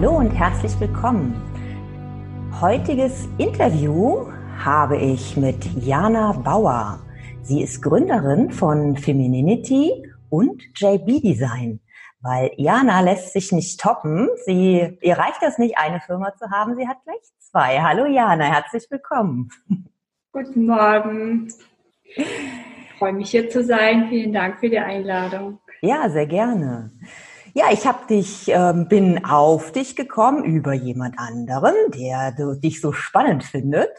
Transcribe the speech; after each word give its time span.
Hallo 0.00 0.16
und 0.16 0.30
herzlich 0.30 0.80
willkommen. 0.80 1.34
Heutiges 2.58 3.28
Interview 3.36 4.32
habe 4.56 4.96
ich 4.96 5.36
mit 5.36 5.62
Jana 5.76 6.32
Bauer. 6.32 7.00
Sie 7.42 7.62
ist 7.62 7.82
Gründerin 7.82 8.50
von 8.50 8.96
Femininity 8.96 10.10
und 10.30 10.62
JB 10.74 11.20
Design. 11.20 11.80
Weil 12.22 12.50
Jana 12.56 13.02
lässt 13.02 13.34
sich 13.34 13.52
nicht 13.52 13.78
toppen. 13.78 14.30
Sie, 14.46 14.96
ihr 15.02 15.18
reicht 15.18 15.42
das 15.42 15.58
nicht, 15.58 15.76
eine 15.76 16.00
Firma 16.00 16.34
zu 16.34 16.50
haben. 16.50 16.76
Sie 16.76 16.88
hat 16.88 17.04
gleich 17.04 17.20
zwei. 17.38 17.82
Hallo 17.82 18.06
Jana, 18.06 18.44
herzlich 18.44 18.86
willkommen. 18.88 19.50
Guten 20.32 20.64
Morgen. 20.64 21.52
Ich 22.04 22.26
freue 22.98 23.12
mich 23.12 23.32
hier 23.32 23.50
zu 23.50 23.62
sein. 23.62 24.06
Vielen 24.08 24.32
Dank 24.32 24.60
für 24.60 24.70
die 24.70 24.78
Einladung. 24.78 25.58
Ja, 25.82 26.08
sehr 26.08 26.26
gerne. 26.26 26.90
Ja, 27.52 27.66
ich 27.72 27.84
habe 27.86 28.06
dich, 28.08 28.48
ähm, 28.48 28.86
bin 28.86 29.24
auf 29.24 29.72
dich 29.72 29.96
gekommen 29.96 30.44
über 30.44 30.72
jemand 30.72 31.18
anderen, 31.18 31.74
der 31.92 32.32
du, 32.32 32.54
dich 32.54 32.80
so 32.80 32.92
spannend 32.92 33.42
findet, 33.42 33.90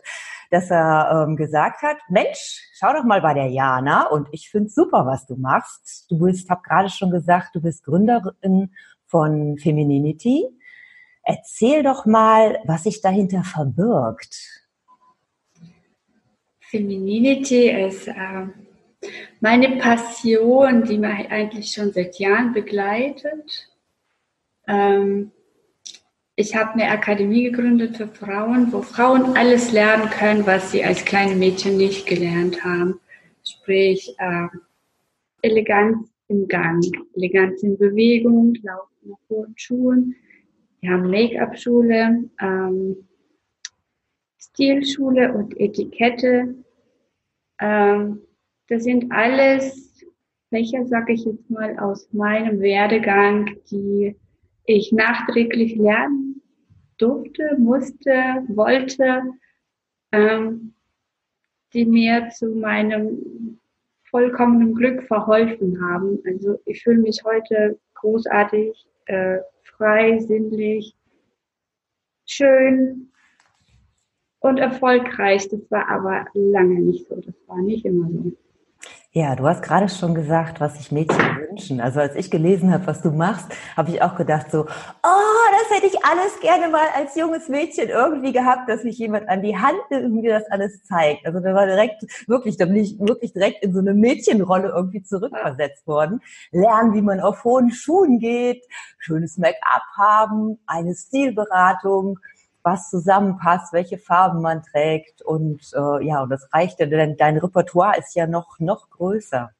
dass 0.51 0.71
er 0.71 1.25
ähm, 1.27 1.35
gesagt 1.35 1.81
hat, 1.81 1.97
Mensch, 2.09 2.61
schau 2.79 2.93
doch 2.93 3.03
mal 3.03 3.21
bei 3.21 3.33
der 3.33 3.47
Jana 3.47 4.07
und 4.07 4.29
ich 4.31 4.49
finde 4.49 4.69
super, 4.69 5.05
was 5.05 5.25
du 5.25 5.35
machst. 5.35 6.05
Du 6.09 6.19
bist, 6.19 6.49
habe 6.49 6.61
gerade 6.61 6.89
schon 6.89 7.11
gesagt, 7.11 7.53
du 7.53 7.61
bist 7.61 7.83
Gründerin 7.83 8.71
von 9.05 9.57
Femininity. 9.57 10.45
Erzähl 11.23 11.83
doch 11.83 12.05
mal, 12.05 12.57
was 12.65 12.83
sich 12.83 13.02
dahinter 13.02 13.43
verbirgt. 13.43 14.61
Femininity 16.59 17.69
ist 17.69 18.07
äh, 18.07 18.47
meine 19.39 19.77
Passion, 19.77 20.83
die 20.83 20.97
mich 20.97 21.31
eigentlich 21.31 21.71
schon 21.71 21.91
seit 21.91 22.19
Jahren 22.19 22.53
begleitet. 22.53 23.69
Ähm, 24.67 25.31
ich 26.35 26.55
habe 26.55 26.73
eine 26.73 26.89
Akademie 26.89 27.43
gegründet 27.43 27.97
für 27.97 28.08
Frauen, 28.08 28.71
wo 28.71 28.81
Frauen 28.81 29.35
alles 29.38 29.71
lernen 29.71 30.09
können, 30.09 30.45
was 30.45 30.71
sie 30.71 30.83
als 30.83 31.03
kleine 31.05 31.35
Mädchen 31.35 31.77
nicht 31.77 32.08
gelernt 32.08 32.63
haben. 32.63 32.99
Sprich, 33.43 34.16
äh, 34.17 34.47
Eleganz 35.41 36.09
im 36.27 36.47
Gang, 36.47 36.83
Eleganz 37.15 37.63
in 37.63 37.77
Bewegung, 37.77 38.55
Laufen 38.63 39.09
nach 39.09 39.17
hohen 39.30 39.53
Schuhen. 39.58 40.15
Wir 40.80 40.91
haben 40.91 41.09
Make-up-Schule, 41.09 42.30
ähm, 42.39 43.08
Stilschule 44.38 45.33
und 45.33 45.59
Etikette. 45.59 46.55
Ähm, 47.59 48.21
das 48.72 48.86
sind 48.86 49.11
alles 49.11 50.02
Fächer, 50.47 50.86
sage 50.86 51.11
ich 51.11 51.25
jetzt 51.25 51.50
mal, 51.50 51.77
aus 51.77 52.08
meinem 52.14 52.61
Werdegang, 52.61 53.58
die 53.69 54.16
ich 54.66 54.94
nachträglich 54.94 55.75
lernen 55.75 56.41
durfte, 56.97 57.58
musste, 57.58 58.45
wollte, 58.47 59.23
ähm, 60.14 60.73
die 61.73 61.83
mir 61.83 62.30
zu 62.30 62.55
meinem 62.55 63.59
vollkommenen 64.09 64.73
Glück 64.73 65.03
verholfen 65.03 65.81
haben. 65.83 66.19
Also 66.25 66.61
ich 66.66 66.81
fühle 66.81 67.02
mich 67.02 67.22
heute 67.25 67.77
großartig, 67.95 68.88
äh, 69.08 69.39
frei, 69.64 70.17
sinnlich, 70.19 70.95
schön 72.25 73.11
und 74.39 74.59
erfolgreich. 74.59 75.49
Das 75.49 75.69
war 75.69 75.89
aber 75.89 76.25
lange 76.33 76.80
nicht 76.80 77.09
so. 77.09 77.17
Das 77.17 77.36
war 77.47 77.61
nicht 77.61 77.83
immer 77.83 78.09
so. 78.09 78.31
Ja, 79.14 79.36
du 79.36 79.45
hast 79.45 79.62
gerade 79.62 79.90
schon 79.90 80.16
gesagt, 80.16 80.62
was 80.62 80.78
sich 80.78 80.90
Mädchen 80.90 81.20
wünschen. 81.50 81.81
Also 81.81 82.00
als 82.00 82.16
ich 82.16 82.32
gelesen 82.32 82.72
habe, 82.72 82.88
was 82.88 83.02
du 83.02 83.11
machst, 83.11 83.45
habe 83.76 83.92
ich 83.92 84.02
auch 84.02 84.16
gedacht 84.16 84.49
so, 84.49 84.61
oh, 84.61 85.45
das 85.52 85.77
hätte 85.77 85.88
ich 85.88 86.05
alles 86.05 86.39
gerne 86.39 86.70
mal 86.70 86.88
als 86.95 87.17
junges 87.17 87.50
Mädchen 87.50 87.89
irgendwie 87.89 88.32
gehabt, 88.32 88.70
dass 88.70 88.86
mich 88.86 88.98
jemand 88.98 89.27
an 89.27 89.42
die 89.42 89.58
Hand 89.58 89.82
nimmt 89.89 90.05
und 90.05 90.21
mir 90.21 90.39
das 90.39 90.50
alles 90.50 90.82
zeigt. 90.83 91.26
Also 91.26 91.42
da 91.42 91.54
war 91.54 91.66
direkt, 91.66 92.04
wirklich, 92.30 92.55
da 92.55 92.64
bin 92.64 92.77
ich 92.77 92.98
wirklich 93.02 93.33
direkt 93.33 93.61
in 93.66 93.73
so 93.73 93.80
eine 93.80 93.94
Mädchenrolle 93.94 94.70
irgendwie 94.70 95.04
zurückversetzt 95.04 95.86
worden. 95.88 96.21
Lernen, 96.52 96.94
wie 96.94 97.02
man 97.02 97.20
auf 97.20 97.44
hohen 97.44 97.70
Schuhen 97.70 98.17
geht, 98.20 98.64
schönes 98.98 99.38
Make-up 99.38 99.83
haben, 99.98 100.58
eine 100.67 100.95
Stilberatung, 100.95 102.17
was 102.64 102.89
zusammenpasst, 102.89 103.73
welche 103.73 103.98
Farben 103.98 104.42
man 104.42 104.61
trägt 104.64 105.22
und 105.22 105.61
äh, 105.73 106.05
ja, 106.05 106.23
und 106.23 106.30
das 106.30 106.48
reicht 106.54 106.80
ja, 106.80 106.86
denn 106.86 107.17
dein 107.17 107.38
Repertoire 107.38 107.98
ist 107.98 108.16
ja 108.16 108.27
noch, 108.27 108.60
noch 108.60 108.89
größer. 108.89 109.52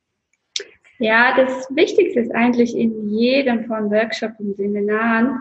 Ja, 1.00 1.36
das 1.36 1.68
Wichtigste 1.72 2.20
ist 2.20 2.36
eigentlich 2.36 2.78
in 2.78 3.10
jedem 3.10 3.66
von 3.66 3.90
Workshops 3.90 4.40
und 4.40 4.56
Seminaren, 4.56 5.40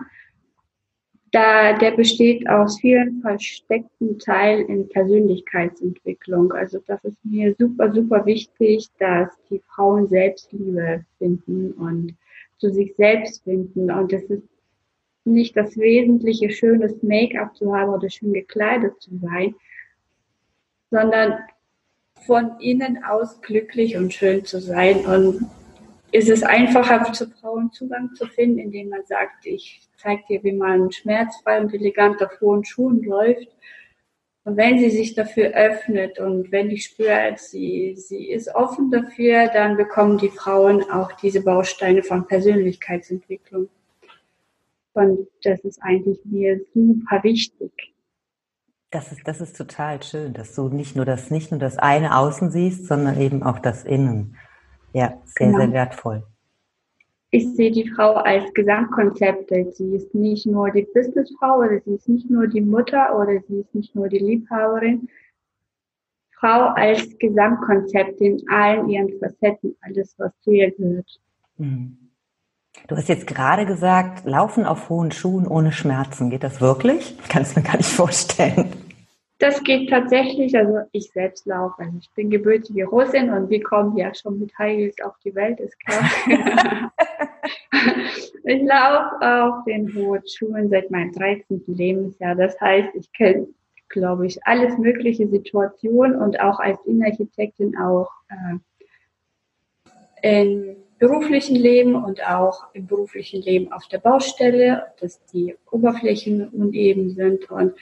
da 1.32 1.76
der 1.78 1.92
besteht 1.92 2.48
aus 2.48 2.80
vielen 2.80 3.20
versteckten 3.20 4.18
Teilen 4.18 4.66
in 4.68 4.88
Persönlichkeitsentwicklung. 4.88 6.52
Also 6.52 6.80
das 6.86 7.04
ist 7.04 7.18
mir 7.24 7.54
super, 7.58 7.92
super 7.92 8.26
wichtig, 8.26 8.88
dass 8.98 9.28
die 9.48 9.60
Frauen 9.74 10.08
Selbstliebe 10.08 11.04
finden 11.18 11.72
und 11.72 12.16
zu 12.58 12.70
sich 12.70 12.94
selbst 12.96 13.44
finden. 13.44 13.90
Und 13.90 14.12
das 14.12 14.22
ist 14.24 14.42
nicht 15.24 15.56
das 15.56 15.76
Wesentliche, 15.76 16.50
schönes 16.50 17.02
Make-up 17.02 17.56
zu 17.56 17.74
haben 17.74 17.92
oder 17.92 18.08
schön 18.08 18.32
gekleidet 18.32 19.00
zu 19.00 19.10
sein, 19.18 19.54
sondern 20.90 21.38
von 22.26 22.58
innen 22.60 23.04
aus 23.04 23.40
glücklich 23.40 23.96
und 23.96 24.12
schön 24.12 24.44
zu 24.44 24.60
sein. 24.60 25.06
Und 25.06 25.46
ist 26.12 26.28
es 26.28 26.42
einfacher, 26.42 27.12
zu 27.12 27.30
Frauen 27.30 27.70
Zugang 27.72 28.14
zu 28.14 28.26
finden, 28.26 28.58
indem 28.58 28.88
man 28.88 29.04
sagt, 29.06 29.46
ich 29.46 29.80
zeige 29.96 30.22
dir, 30.28 30.42
wie 30.42 30.52
man 30.52 30.90
schmerzfrei 30.90 31.60
und 31.60 31.72
elegant 31.72 32.22
auf 32.22 32.40
hohen 32.40 32.64
Schuhen 32.64 33.02
läuft. 33.02 33.48
Und 34.44 34.56
wenn 34.56 34.78
sie 34.78 34.90
sich 34.90 35.14
dafür 35.14 35.50
öffnet 35.50 36.18
und 36.18 36.50
wenn 36.50 36.70
ich 36.70 36.84
spüre, 36.84 37.34
sie, 37.36 37.94
sie 37.96 38.30
ist 38.30 38.52
offen 38.54 38.90
dafür, 38.90 39.48
dann 39.48 39.76
bekommen 39.76 40.18
die 40.18 40.30
Frauen 40.30 40.82
auch 40.90 41.12
diese 41.12 41.42
Bausteine 41.42 42.02
von 42.02 42.26
Persönlichkeitsentwicklung. 42.26 43.68
Und 44.92 45.28
das 45.42 45.60
ist 45.60 45.80
eigentlich 45.82 46.20
mir 46.24 46.60
super 46.74 47.22
wichtig. 47.22 47.72
Das 48.90 49.12
ist, 49.12 49.20
das 49.24 49.40
ist 49.40 49.56
total 49.56 50.02
schön, 50.02 50.32
dass 50.34 50.54
du 50.54 50.68
nicht 50.68 50.96
nur 50.96 51.04
das, 51.04 51.30
nicht 51.30 51.52
nur 51.52 51.60
das 51.60 51.78
eine 51.78 52.16
Außen 52.16 52.50
siehst, 52.50 52.86
sondern 52.86 53.20
eben 53.20 53.42
auch 53.44 53.60
das 53.60 53.84
Innen. 53.84 54.36
Ja, 54.92 55.20
sehr, 55.24 55.46
genau. 55.46 55.58
sehr 55.58 55.72
wertvoll. 55.72 56.26
Ich 57.30 57.48
sehe 57.54 57.70
die 57.70 57.88
Frau 57.88 58.14
als 58.14 58.52
Gesamtkonzept. 58.54 59.52
Sie 59.76 59.94
ist 59.94 60.12
nicht 60.12 60.46
nur 60.46 60.70
die 60.72 60.88
Businessfrau 60.92 61.58
oder 61.58 61.80
sie 61.84 61.94
ist 61.94 62.08
nicht 62.08 62.28
nur 62.28 62.48
die 62.48 62.60
Mutter 62.60 63.16
oder 63.16 63.40
sie 63.46 63.60
ist 63.60 63.72
nicht 63.72 63.94
nur 63.94 64.08
die 64.08 64.18
Liebhaberin. 64.18 65.08
Frau 66.32 66.72
als 66.74 67.16
Gesamtkonzept 67.18 68.20
in 68.20 68.42
allen 68.48 68.88
ihren 68.88 69.16
Facetten, 69.20 69.76
alles, 69.82 70.18
was 70.18 70.32
zu 70.40 70.50
ihr 70.50 70.72
gehört. 70.72 71.20
Mhm. 71.58 72.09
Du 72.88 72.96
hast 72.96 73.08
jetzt 73.08 73.26
gerade 73.26 73.66
gesagt, 73.66 74.24
Laufen 74.24 74.64
auf 74.64 74.88
hohen 74.88 75.12
Schuhen 75.12 75.46
ohne 75.46 75.72
Schmerzen. 75.72 76.30
Geht 76.30 76.42
das 76.42 76.60
wirklich? 76.60 77.16
Ich 77.22 77.28
kann 77.28 77.42
es 77.42 77.54
mir 77.54 77.62
gar 77.62 77.76
nicht 77.76 77.88
vorstellen. 77.88 78.72
Das 79.38 79.62
geht 79.64 79.88
tatsächlich. 79.88 80.56
Also 80.56 80.80
ich 80.92 81.10
selbst 81.12 81.46
laufe. 81.46 81.82
Ich 81.98 82.10
bin 82.14 82.30
gebürtige 82.30 82.84
Russin 82.86 83.30
und 83.30 83.48
wir 83.48 83.62
kommen 83.62 83.96
ja 83.96 84.14
schon 84.14 84.38
mit 84.38 84.56
High 84.58 84.76
Heels 84.76 84.96
auf 85.02 85.14
die 85.24 85.34
Welt, 85.34 85.58
ist 85.60 85.78
klar. 85.80 86.10
ich 88.44 88.62
laufe 88.62 89.44
auf 89.44 89.64
den 89.64 89.94
hohen 89.94 90.22
Schuhen 90.26 90.68
seit 90.68 90.90
meinem 90.90 91.12
13. 91.12 91.62
Lebensjahr. 91.68 92.34
Das 92.34 92.60
heißt, 92.60 92.90
ich 92.94 93.10
kenne, 93.12 93.46
glaube 93.88 94.26
ich, 94.26 94.44
alles 94.46 94.76
mögliche 94.76 95.26
Situationen 95.26 96.16
und 96.16 96.38
auch 96.40 96.60
als 96.60 96.78
Innenarchitektin 96.84 97.78
auch 97.78 98.10
äh, 98.28 98.58
in 100.22 100.76
beruflichen 101.00 101.56
Leben 101.56 101.96
und 101.96 102.24
auch 102.28 102.66
im 102.74 102.86
beruflichen 102.86 103.40
Leben 103.40 103.72
auf 103.72 103.88
der 103.88 103.98
Baustelle, 103.98 104.92
dass 105.00 105.24
die 105.32 105.56
Oberflächen 105.70 106.48
uneben 106.50 107.10
sind. 107.14 107.50
Und 107.50 107.72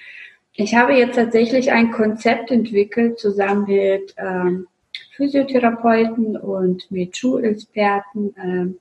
ich 0.55 0.76
habe 0.76 0.94
jetzt 0.94 1.17
tatsächlich 1.17 1.73
ein 1.73 1.91
Konzept 1.91 2.53
entwickelt, 2.53 3.19
zusammen 3.19 3.67
mit 3.67 4.15
ähm, 4.19 4.69
Physiotherapeuten 5.17 6.37
und 6.37 6.88
mit 6.93 7.17
Schulexperten, 7.17 8.35
ähm, 8.41 8.79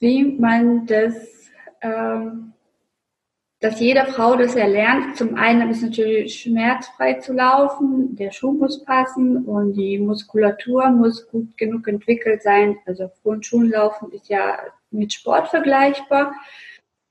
wie 0.00 0.24
man 0.24 0.86
das 0.86 1.50
ähm, 1.82 2.54
dass 3.62 3.78
jede 3.78 4.04
Frau 4.06 4.34
das 4.34 4.56
erlernt. 4.56 5.16
Zum 5.16 5.36
einen 5.36 5.70
ist 5.70 5.82
natürlich 5.82 6.34
schmerzfrei 6.34 7.14
zu 7.14 7.32
laufen, 7.32 8.16
der 8.16 8.32
Schuh 8.32 8.50
muss 8.50 8.84
passen 8.84 9.44
und 9.44 9.74
die 9.74 10.00
Muskulatur 10.00 10.90
muss 10.90 11.28
gut 11.28 11.56
genug 11.56 11.86
entwickelt 11.86 12.42
sein. 12.42 12.76
Also 12.86 13.08
laufen 13.70 14.10
ist 14.10 14.28
ja 14.28 14.58
mit 14.90 15.12
Sport 15.12 15.46
vergleichbar. 15.46 16.34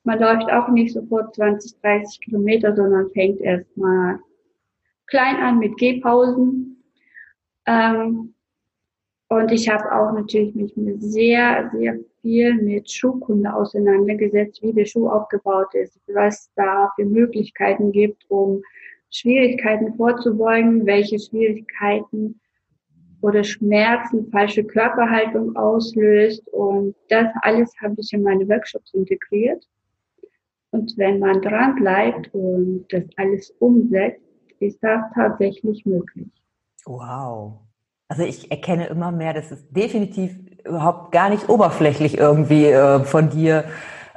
Man 0.03 0.19
läuft 0.19 0.51
auch 0.51 0.67
nicht 0.67 0.93
sofort 0.93 1.33
20, 1.35 1.79
30 1.79 2.19
Kilometer, 2.19 2.75
sondern 2.75 3.09
fängt 3.11 3.39
erstmal 3.39 4.19
klein 5.07 5.37
an 5.37 5.57
mit 5.57 5.77
Gehpausen. 5.77 6.83
Ähm, 7.65 8.33
und 9.29 9.51
ich 9.53 9.69
habe 9.69 9.89
auch 9.89 10.11
natürlich 10.11 10.53
mich 10.53 10.73
sehr, 10.99 11.71
sehr 11.73 11.97
viel 12.21 12.55
mit 12.55 12.89
Schuhkunde 12.91 13.53
auseinandergesetzt, 13.53 14.61
wie 14.61 14.73
der 14.73 14.85
Schuh 14.85 15.09
aufgebaut 15.09 15.73
ist, 15.73 15.99
was 16.07 16.51
da 16.55 16.91
für 16.95 17.05
Möglichkeiten 17.05 17.91
gibt, 17.91 18.29
um 18.29 18.61
Schwierigkeiten 19.09 19.93
vorzubeugen, 19.95 20.85
welche 20.85 21.19
Schwierigkeiten 21.19 22.39
oder 23.21 23.43
Schmerzen, 23.43 24.29
falsche 24.31 24.63
Körperhaltung 24.63 25.55
auslöst. 25.55 26.47
Und 26.49 26.95
das 27.09 27.27
alles 27.41 27.71
habe 27.81 27.95
ich 27.97 28.11
in 28.13 28.23
meine 28.23 28.47
Workshops 28.47 28.93
integriert. 28.93 29.63
Und 30.71 30.93
wenn 30.97 31.19
man 31.19 31.41
dran 31.41 31.75
bleibt 31.75 32.33
und 32.33 32.85
das 32.89 33.03
alles 33.17 33.51
umsetzt, 33.59 34.21
ist 34.59 34.81
das 34.81 35.01
tatsächlich 35.13 35.85
möglich. 35.85 36.29
Wow. 36.85 37.59
Also 38.07 38.23
ich 38.23 38.49
erkenne 38.49 38.87
immer 38.87 39.11
mehr, 39.11 39.33
dass 39.33 39.51
es 39.51 39.69
definitiv 39.69 40.37
überhaupt 40.65 41.11
gar 41.11 41.29
nicht 41.29 41.49
oberflächlich 41.49 42.17
irgendwie 42.17 42.65
äh, 42.67 43.03
von 43.03 43.29
dir 43.29 43.65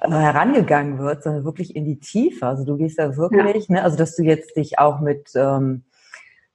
äh, 0.00 0.10
herangegangen 0.10 0.98
wird, 0.98 1.22
sondern 1.22 1.44
wirklich 1.44 1.76
in 1.76 1.84
die 1.84 1.98
Tiefe. 1.98 2.46
Also 2.46 2.64
du 2.64 2.76
gehst 2.76 2.98
da 2.98 3.16
wirklich, 3.16 3.68
ja. 3.68 3.76
ne, 3.76 3.82
also 3.82 3.96
dass 3.96 4.16
du 4.16 4.22
jetzt 4.22 4.56
dich 4.56 4.78
auch 4.78 5.00
mit 5.00 5.30
ähm, 5.34 5.84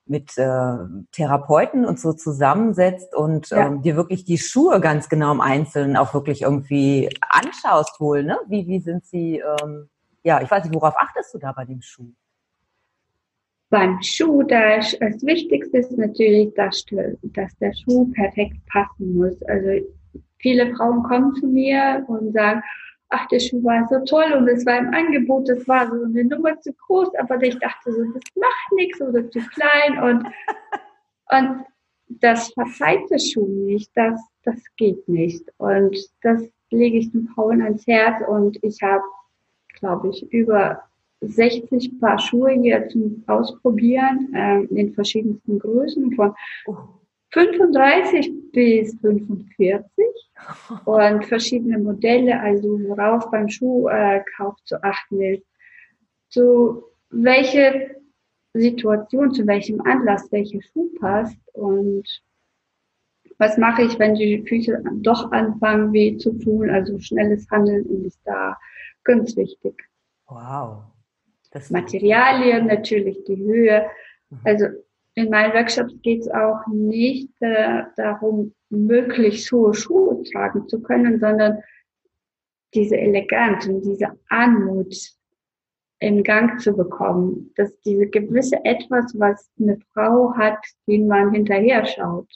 mit 0.10 0.38
äh, 0.40 0.78
Therapeuten 1.12 1.86
und 1.86 2.00
so 2.00 2.14
zusammensetzt 2.14 3.14
und 3.14 3.52
ja. 3.52 3.68
ähm, 3.68 3.84
dir 3.84 3.96
wirklich 3.96 4.26
die 4.26 4.40
Schuhe 4.40 4.82
ganz 4.82 5.08
genau 5.08 5.32
im 5.32 5.40
Einzelnen 5.40 5.96
auch 5.96 6.16
wirklich 6.16 6.42
irgendwie 6.42 7.10
anschaust 7.30 8.00
wohl, 8.00 8.24
ne? 8.24 8.40
Wie, 8.48 8.68
wie 8.68 8.80
sind 8.80 9.06
sie, 9.06 9.38
ähm, 9.62 9.88
ja, 10.24 10.42
ich 10.42 10.50
weiß 10.50 10.64
nicht, 10.64 10.74
worauf 10.74 10.96
achtest 10.98 11.34
du 11.36 11.38
da 11.38 11.52
bei 11.52 11.64
dem 11.64 11.82
Schuh? 11.82 12.12
Beim 13.70 14.02
Schuh, 14.02 14.44
das, 14.44 14.98
das 15.00 15.24
Wichtigste 15.24 15.78
ist 15.78 15.98
natürlich, 15.98 16.54
dass, 16.56 16.84
dass 17.22 17.58
der 17.58 17.74
Schuh 17.74 18.12
perfekt 18.14 18.58
passen 18.72 19.16
muss. 19.16 19.42
Also 19.44 19.86
viele 20.40 20.74
Frauen 20.76 21.04
kommen 21.04 21.36
zu 21.36 21.48
mir 21.48 22.04
und 22.08 22.34
sagen, 22.34 22.64
ach, 23.10 23.28
der 23.28 23.40
Schuh 23.40 23.64
war 23.64 23.88
so 23.88 24.04
toll 24.06 24.34
und 24.34 24.48
es 24.48 24.66
war 24.66 24.80
im 24.80 24.94
Angebot, 24.94 25.50
das 25.50 25.68
war 25.68 25.88
so 25.88 26.04
eine 26.04 26.24
Nummer 26.26 26.60
zu 26.62 26.74
groß, 26.74 27.10
aber 27.20 27.42
ich 27.42 27.58
dachte 27.60 27.92
so, 27.92 28.04
das 28.14 28.24
macht 28.36 28.72
nichts 28.76 29.02
oder 29.02 29.30
zu 29.30 29.40
klein 29.40 30.04
und, 30.04 30.28
und 31.30 31.66
das 32.08 32.52
verzeiht 32.54 33.10
der 33.10 33.20
Schuh 33.20 33.48
nicht, 33.66 33.92
das, 33.96 34.20
das 34.44 34.60
geht 34.78 35.08
nicht. 35.08 35.44
Und 35.58 35.96
das 36.22 36.44
lege 36.72 36.98
ich 36.98 37.12
den 37.12 37.28
Frauen 37.28 37.62
ans 37.62 37.86
Herz 37.88 38.22
und 38.28 38.58
ich 38.64 38.82
habe, 38.82 39.04
glaube 39.80 40.10
ich, 40.10 40.32
über 40.32 40.84
60 41.22 42.00
Paar 42.00 42.18
Schuhe 42.20 42.52
hier 42.52 42.88
zum 42.90 43.24
Ausprobieren 43.28 44.34
äh, 44.34 44.64
in 44.66 44.94
verschiedensten 44.94 45.60
Größen 45.60 46.14
von 46.14 46.34
oh. 46.68 46.78
35 47.32 48.52
bis 48.52 48.98
45 49.02 49.86
und 50.86 51.26
verschiedene 51.26 51.78
Modelle, 51.78 52.40
also 52.40 52.80
worauf 52.88 53.30
beim 53.32 53.50
Schuhkauf 53.50 54.56
äh, 54.58 54.66
zu 54.66 54.84
achten 54.84 55.22
ist, 55.22 55.46
zu 56.30 56.84
welche 57.10 57.96
Situation, 58.54 59.32
zu 59.32 59.46
welchem 59.46 59.82
Anlass 59.82 60.32
welcher 60.32 60.62
Schuh 60.62 60.90
passt 61.00 61.38
und 61.54 62.08
was 63.38 63.58
mache 63.58 63.84
ich, 63.84 63.98
wenn 64.00 64.16
die 64.16 64.44
Füße 64.46 64.84
doch 64.96 65.32
anfangen 65.32 65.94
weh 65.94 66.18
zu 66.18 66.34
tun, 66.34 66.70
also 66.70 67.00
schnelles 67.00 67.50
Handeln 67.50 68.06
ist 68.06 68.20
da 68.26 68.58
ganz 69.04 69.36
wichtig. 69.38 69.88
Wow. 70.28 70.84
Das 71.52 71.70
Materialien, 71.72 72.68
natürlich 72.68 73.24
die 73.26 73.38
Höhe. 73.38 73.90
Mhm. 74.30 74.40
Also 74.44 74.66
in 75.16 75.30
meinen 75.30 75.54
Workshops 75.54 75.94
geht 76.02 76.22
es 76.22 76.30
auch 76.30 76.66
nicht 76.68 77.30
äh, 77.42 77.84
darum, 77.98 78.54
möglichst 78.70 79.52
hohe 79.52 79.74
Schuhe 79.74 80.24
tragen 80.24 80.68
zu 80.68 80.82
können, 80.82 81.20
sondern 81.20 81.62
diese 82.74 82.98
Eleganz 82.98 83.68
und 83.68 83.82
diese 83.82 84.08
Anmut 84.30 84.96
in 86.00 86.24
Gang 86.24 86.60
zu 86.60 86.74
bekommen. 86.74 87.52
Dass 87.56 87.78
diese 87.82 88.08
gewisse 88.08 88.64
Etwas, 88.64 89.18
was 89.18 89.50
eine 89.60 89.80
Frau 89.94 90.34
hat, 90.36 90.60
den 90.88 91.08
man 91.08 91.34
hinterher 91.34 91.86
schaut. 91.86 92.30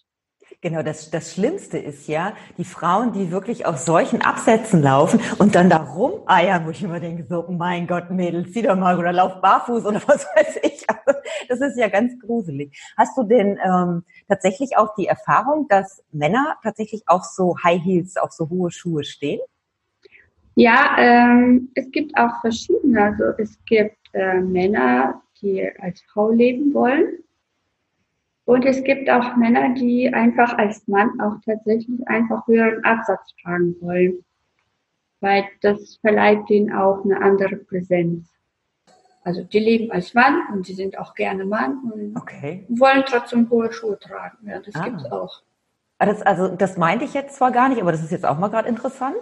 Genau, 0.64 0.82
das, 0.82 1.12
das 1.12 1.34
Schlimmste 1.34 1.78
ist 1.78 2.08
ja, 2.08 2.32
die 2.58 2.64
Frauen, 2.64 3.12
die 3.12 3.32
wirklich 3.32 3.66
auf 3.66 3.80
solchen 3.80 4.22
Absätzen 4.22 4.82
laufen 4.82 5.20
und 5.38 5.56
dann 5.56 5.70
da 5.70 5.76
rumeiern, 5.76 6.66
wo 6.66 6.70
ich 6.70 6.82
immer 6.82 7.02
denke, 7.02 7.26
so, 7.26 7.44
mein 7.50 7.86
Gott, 7.86 8.10
Mädels, 8.12 8.54
zieh 8.54 8.62
doch 8.62 8.78
mal 8.78 8.98
oder 8.98 9.12
lauf 9.12 9.42
barfuß 9.42 9.86
oder 9.86 10.02
was 10.08 10.26
weiß 10.34 10.60
ich. 10.64 10.88
Das 11.50 11.60
ist 11.60 11.78
ja 11.78 11.90
ganz 11.90 12.18
gruselig. 12.18 12.72
Hast 12.96 13.18
du 13.18 13.24
denn 13.24 13.60
ähm, 13.62 14.06
tatsächlich 14.30 14.78
auch 14.78 14.96
die 14.96 15.06
Erfahrung, 15.06 15.68
dass 15.68 16.02
Männer 16.14 16.56
tatsächlich 16.64 17.04
auf 17.08 17.26
so 17.26 17.58
High 17.62 17.84
Heels, 17.84 18.16
auf 18.16 18.32
so 18.32 18.50
hohe 18.50 18.72
Schuhe 18.72 19.04
stehen? 19.04 19.42
Ja, 20.56 20.96
ähm, 20.98 21.72
es 21.76 21.92
gibt 21.92 22.18
auch 22.18 22.40
verschiedene. 22.40 23.04
Also 23.04 23.24
es 23.38 23.60
gibt 23.66 23.98
äh, 24.14 24.40
Männer, 24.40 25.22
die 25.42 25.70
als 25.82 26.02
Frau 26.04 26.32
leben 26.32 26.74
wollen 26.74 27.18
und 28.46 28.66
es 28.66 28.84
gibt 28.84 29.10
auch 29.10 29.36
Männer, 29.38 29.74
die 29.74 30.14
einfach 30.14 30.58
als 30.58 30.88
Mann 30.88 31.20
auch 31.22 31.36
tatsächlich 31.46 32.06
einfach 32.08 32.46
höheren 32.48 32.84
Absatz 32.84 33.34
tragen 33.42 33.76
wollen. 33.80 34.26
Weil 35.22 35.46
das 35.62 35.98
verleiht 36.02 36.50
ihnen 36.50 36.74
auch 36.74 37.06
eine 37.06 37.22
andere 37.22 37.56
Präsenz. 37.56 38.30
Also 39.24 39.44
die 39.44 39.60
leben 39.60 39.92
als 39.92 40.14
Mann 40.14 40.42
und 40.52 40.68
die 40.68 40.74
sind 40.74 41.00
auch 41.00 41.16
gerne 41.16 41.46
Mann 41.46 41.80
und 41.94 42.18
okay. 42.18 42.66
wollen 42.68 43.04
trotzdem 43.06 43.50
hohe 43.50 43.72
Schuhe 43.72 43.98
tragen. 43.98 44.50
Ja, 44.50 44.60
das 44.60 44.76
ah. 44.76 44.84
gibt's 44.84 45.06
auch. 45.06 45.42
Ah, 46.00 46.06
das, 46.06 46.22
also 46.22 46.50
das 46.50 46.76
meinte 46.76 47.06
ich 47.06 47.14
jetzt 47.14 47.38
zwar 47.38 47.52
gar 47.52 47.70
nicht, 47.70 47.80
aber 47.82 47.94
das 47.94 48.04
ist 48.04 48.12
jetzt 48.12 48.26
auch 48.26 48.38
mal 48.38 48.50
gerade 48.50 48.68
interessant. 48.68 49.16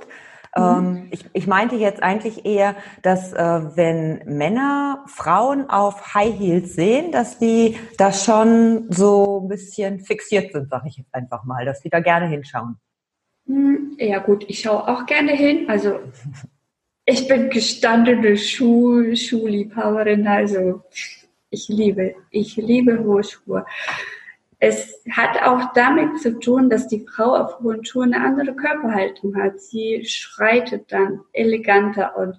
Mhm. 0.55 0.63
Ähm, 0.63 1.07
ich, 1.11 1.25
ich 1.33 1.47
meinte 1.47 1.75
jetzt 1.75 2.03
eigentlich 2.03 2.45
eher, 2.45 2.75
dass 3.01 3.33
äh, 3.33 3.61
wenn 3.75 4.21
Männer 4.25 5.03
Frauen 5.07 5.69
auf 5.69 6.13
High 6.13 6.37
Heels 6.37 6.75
sehen, 6.75 7.11
dass 7.11 7.39
die 7.39 7.77
da 7.97 8.11
schon 8.11 8.87
so 8.89 9.41
ein 9.43 9.47
bisschen 9.47 9.99
fixiert 9.99 10.51
sind, 10.51 10.69
sage 10.69 10.89
ich 10.89 10.97
jetzt 10.97 11.13
einfach 11.13 11.43
mal, 11.43 11.65
dass 11.65 11.81
die 11.81 11.89
da 11.89 11.99
gerne 11.99 12.27
hinschauen. 12.27 12.77
Hm, 13.47 13.95
ja 13.97 14.19
gut, 14.19 14.45
ich 14.47 14.59
schaue 14.59 14.87
auch 14.87 15.05
gerne 15.05 15.31
hin. 15.31 15.69
Also 15.69 15.99
ich 17.05 17.27
bin 17.27 17.49
gestandene 17.49 18.37
Schuh, 18.37 19.15
Schuhliebhaberin, 19.15 20.27
also 20.27 20.83
ich 21.49 21.67
liebe, 21.67 22.15
ich 22.29 22.55
liebe 22.57 23.03
hohe 23.03 23.23
Schuhe. 23.23 23.65
Es 24.63 25.01
hat 25.09 25.41
auch 25.41 25.73
damit 25.73 26.21
zu 26.21 26.39
tun, 26.39 26.69
dass 26.69 26.87
die 26.87 27.03
Frau 27.07 27.35
auf 27.35 27.59
hohen 27.61 27.83
Schuhen 27.83 28.13
eine 28.13 28.23
andere 28.23 28.55
Körperhaltung 28.55 29.35
hat. 29.35 29.59
Sie 29.59 30.05
schreitet 30.05 30.91
dann 30.91 31.21
eleganter 31.33 32.15
und 32.15 32.37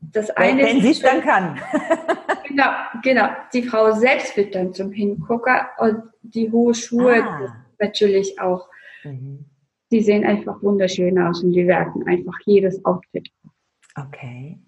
das 0.00 0.30
eine 0.30 0.62
wenn, 0.62 0.66
wenn 0.66 0.82
sie 0.82 0.90
es 0.90 1.00
dann 1.00 1.20
kann. 1.20 1.60
genau, 2.48 2.70
genau. 3.04 3.28
Die 3.52 3.62
Frau 3.62 3.92
selbst 3.92 4.36
wird 4.36 4.56
dann 4.56 4.72
zum 4.72 4.90
Hingucker 4.90 5.68
und 5.78 6.02
die 6.22 6.50
hohen 6.50 6.74
Schuhe 6.74 7.22
ah. 7.22 7.64
natürlich 7.78 8.40
auch. 8.40 8.68
Mhm. 9.04 9.44
Die 9.92 10.02
sehen 10.02 10.26
einfach 10.26 10.60
wunderschön 10.60 11.20
aus 11.20 11.44
und 11.44 11.52
die 11.52 11.68
werten 11.68 12.04
einfach 12.08 12.36
jedes 12.46 12.84
Outfit. 12.84 13.30
Okay, 13.94 14.58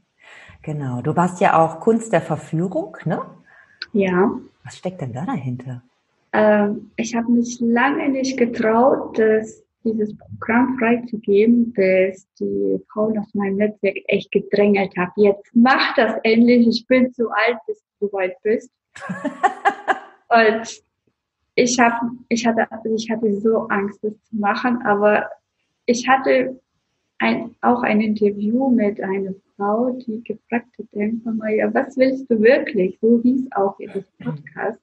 genau. 0.63 1.03
Du 1.03 1.17
warst 1.17 1.41
ja 1.41 1.59
auch 1.59 1.81
Kunst 1.81 2.13
der 2.13 2.23
Verführung, 2.23 2.97
ne? 3.05 3.21
Ja. 3.93 4.31
Was 4.63 4.77
steckt 4.77 5.01
denn 5.01 5.13
da 5.13 5.27
dahinter? 5.27 5.83
Ähm, 6.33 6.91
ich 6.97 7.15
habe 7.15 7.31
mich 7.33 7.59
lange 7.61 8.09
nicht 8.09 8.37
getraut, 8.39 9.19
das, 9.19 9.65
dieses 9.85 10.17
Programm 10.17 10.77
freizugeben, 10.79 11.73
bis 11.73 12.29
die 12.39 12.79
Frauen 12.93 13.19
aus 13.19 13.35
meinem 13.35 13.57
Netzwerk 13.57 13.97
echt 14.09 14.31
gedrängelt 14.31 14.97
haben. 14.97 15.13
Jetzt 15.17 15.51
mach 15.55 15.95
das 15.95 16.15
endlich, 16.23 16.67
ich 16.67 16.87
bin 16.87 17.13
zu 17.13 17.29
alt, 17.31 17.59
bis 17.67 17.83
du 17.99 18.13
weit 18.13 18.37
bist. 18.43 18.71
Und 20.29 20.83
ich 21.55 21.79
habe, 21.79 22.11
ich 22.29 22.47
hatte, 22.47 22.71
also 22.71 22.95
ich 22.95 23.11
hatte 23.11 23.41
so 23.41 23.67
Angst, 23.69 23.99
das 24.03 24.13
zu 24.25 24.37
machen, 24.37 24.81
aber 24.83 25.29
ich 25.87 26.09
hatte 26.09 26.61
ein, 27.19 27.55
auch 27.61 27.83
ein 27.83 28.01
Interview 28.01 28.71
mit 28.71 29.01
einer 29.01 29.35
Frau, 29.57 29.91
die 29.91 30.23
gefragt 30.23 30.69
hat, 30.79 30.87
ja, 30.93 31.75
was 31.75 31.97
willst 31.97 32.31
du 32.31 32.41
wirklich? 32.41 32.99
So 33.01 33.21
hieß 33.23 33.49
auch 33.53 33.79
ihr 33.79 34.05
Podcast. 34.23 34.81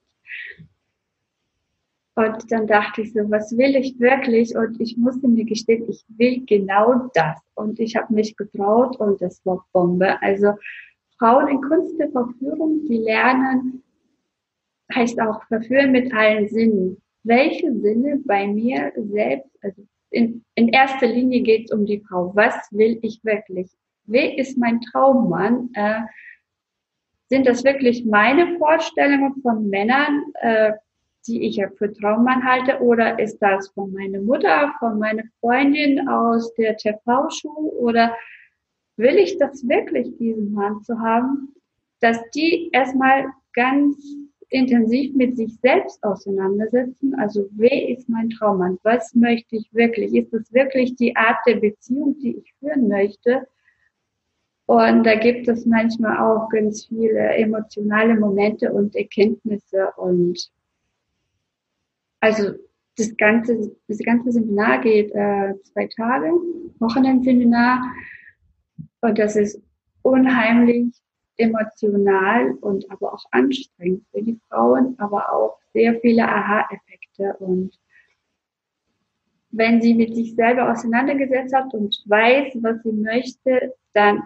Und 2.18 2.50
dann 2.50 2.66
dachte 2.66 3.02
ich 3.02 3.12
so, 3.12 3.20
was 3.30 3.56
will 3.56 3.76
ich 3.76 3.96
wirklich? 4.00 4.56
Und 4.56 4.80
ich 4.80 4.96
musste 4.96 5.28
mir 5.28 5.44
gestehen, 5.44 5.88
ich 5.88 6.04
will 6.16 6.44
genau 6.46 7.08
das. 7.14 7.38
Und 7.54 7.78
ich 7.78 7.94
habe 7.94 8.12
mich 8.12 8.36
getraut 8.36 8.98
und 8.98 9.22
das 9.22 9.40
war 9.46 9.64
Bombe. 9.72 10.20
Also 10.20 10.54
Frauen 11.16 11.46
in 11.46 11.60
Kunst 11.60 11.96
der 11.96 12.10
Verführung, 12.10 12.84
die 12.88 12.98
lernen, 12.98 13.84
heißt 14.92 15.20
auch 15.20 15.44
verführen 15.44 15.92
mit 15.92 16.12
allen 16.12 16.48
Sinnen. 16.48 17.00
Welche 17.22 17.72
Sinne 17.72 18.20
bei 18.24 18.48
mir 18.48 18.92
selbst, 18.96 19.56
also 19.62 19.86
in, 20.10 20.44
in 20.56 20.70
erster 20.70 21.06
Linie 21.06 21.42
geht 21.42 21.66
es 21.66 21.72
um 21.72 21.86
die 21.86 22.00
Frau. 22.00 22.34
Was 22.34 22.56
will 22.72 22.98
ich 23.02 23.20
wirklich? 23.22 23.70
Wer 24.06 24.36
ist 24.38 24.58
mein 24.58 24.80
Traummann? 24.80 25.70
Äh, 25.74 26.00
sind 27.28 27.46
das 27.46 27.62
wirklich 27.62 28.04
meine 28.04 28.58
Vorstellungen 28.58 29.40
von 29.40 29.68
Männern? 29.68 30.24
Äh, 30.40 30.72
die 31.28 31.46
ich 31.46 31.62
für 31.76 31.92
Traummann 31.92 32.44
halte, 32.44 32.80
oder 32.80 33.18
ist 33.18 33.38
das 33.38 33.68
von 33.68 33.92
meiner 33.92 34.20
Mutter, 34.20 34.72
von 34.78 34.98
meiner 34.98 35.24
Freundin 35.40 36.08
aus 36.08 36.52
der 36.54 36.76
TV-Show, 36.76 37.74
oder 37.78 38.16
will 38.96 39.16
ich 39.16 39.38
das 39.38 39.68
wirklich, 39.68 40.16
diesen 40.16 40.52
Mann 40.52 40.82
zu 40.82 40.98
haben, 40.98 41.54
dass 42.00 42.18
die 42.30 42.70
erstmal 42.72 43.26
ganz 43.52 43.96
intensiv 44.50 45.14
mit 45.14 45.36
sich 45.36 45.54
selbst 45.60 46.02
auseinandersetzen. 46.02 47.14
Also 47.16 47.48
wer 47.52 47.88
ist 47.90 48.08
mein 48.08 48.30
Traummann? 48.30 48.78
Was 48.82 49.14
möchte 49.14 49.56
ich 49.56 49.68
wirklich? 49.74 50.14
Ist 50.14 50.32
das 50.32 50.52
wirklich 50.52 50.96
die 50.96 51.14
Art 51.16 51.36
der 51.46 51.56
Beziehung, 51.56 52.18
die 52.20 52.38
ich 52.38 52.54
führen 52.58 52.88
möchte? 52.88 53.46
Und 54.66 55.04
da 55.04 55.14
gibt 55.14 55.48
es 55.48 55.64
manchmal 55.64 56.18
auch 56.18 56.48
ganz 56.50 56.86
viele 56.86 57.20
emotionale 57.36 58.14
Momente 58.14 58.72
und 58.72 58.94
Erkenntnisse 58.94 59.88
und 59.96 60.50
also 62.20 62.52
das 62.96 63.16
ganze, 63.16 63.76
das 63.86 63.98
ganze 63.98 64.32
Seminar 64.32 64.80
geht 64.80 65.12
äh, 65.12 65.54
zwei 65.62 65.88
Tage, 65.96 66.32
Wochenendseminar. 66.80 67.80
Und 69.00 69.18
das 69.18 69.36
ist 69.36 69.62
unheimlich 70.02 70.92
emotional 71.36 72.54
und 72.60 72.90
aber 72.90 73.14
auch 73.14 73.24
anstrengend 73.30 74.04
für 74.10 74.22
die 74.22 74.40
Frauen, 74.48 74.96
aber 74.98 75.32
auch 75.32 75.58
sehr 75.72 75.98
viele 76.00 76.28
Aha-Effekte. 76.28 77.36
Und 77.38 77.78
wenn 79.50 79.80
sie 79.80 79.94
mit 79.94 80.14
sich 80.14 80.34
selber 80.34 80.70
auseinandergesetzt 80.70 81.54
hat 81.54 81.72
und 81.72 82.02
weiß, 82.06 82.58
was 82.60 82.82
sie 82.82 82.92
möchte, 82.92 83.74
dann 83.94 84.22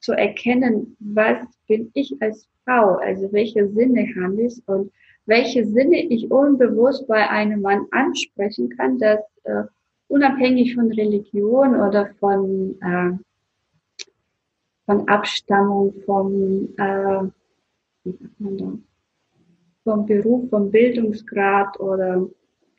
zu 0.00 0.12
erkennen, 0.12 0.96
was 0.98 1.38
bin 1.66 1.90
ich 1.94 2.16
als 2.20 2.48
Frau, 2.64 2.96
also 2.96 3.30
welche 3.32 3.68
Sinne 3.68 4.06
habe 4.20 4.42
ich? 4.42 4.62
Und 4.66 4.90
welche 5.26 5.64
Sinne 5.64 6.02
ich 6.02 6.30
unbewusst 6.30 7.06
bei 7.06 7.28
einem 7.28 7.60
Mann 7.60 7.86
ansprechen 7.90 8.70
kann, 8.70 8.98
das 8.98 9.20
äh, 9.44 9.64
unabhängig 10.08 10.74
von 10.74 10.90
Religion 10.92 11.74
oder 11.80 12.10
von 12.20 12.76
äh, 12.80 13.12
von 14.86 15.06
Abstammung, 15.08 15.92
vom, 16.06 16.68
äh, 16.78 17.28
wie 18.04 18.12
sagt 18.12 18.40
man 18.40 18.56
da, 18.56 18.72
vom 19.84 20.06
Beruf, 20.06 20.48
vom 20.48 20.70
Bildungsgrad 20.70 21.78
oder 21.80 22.28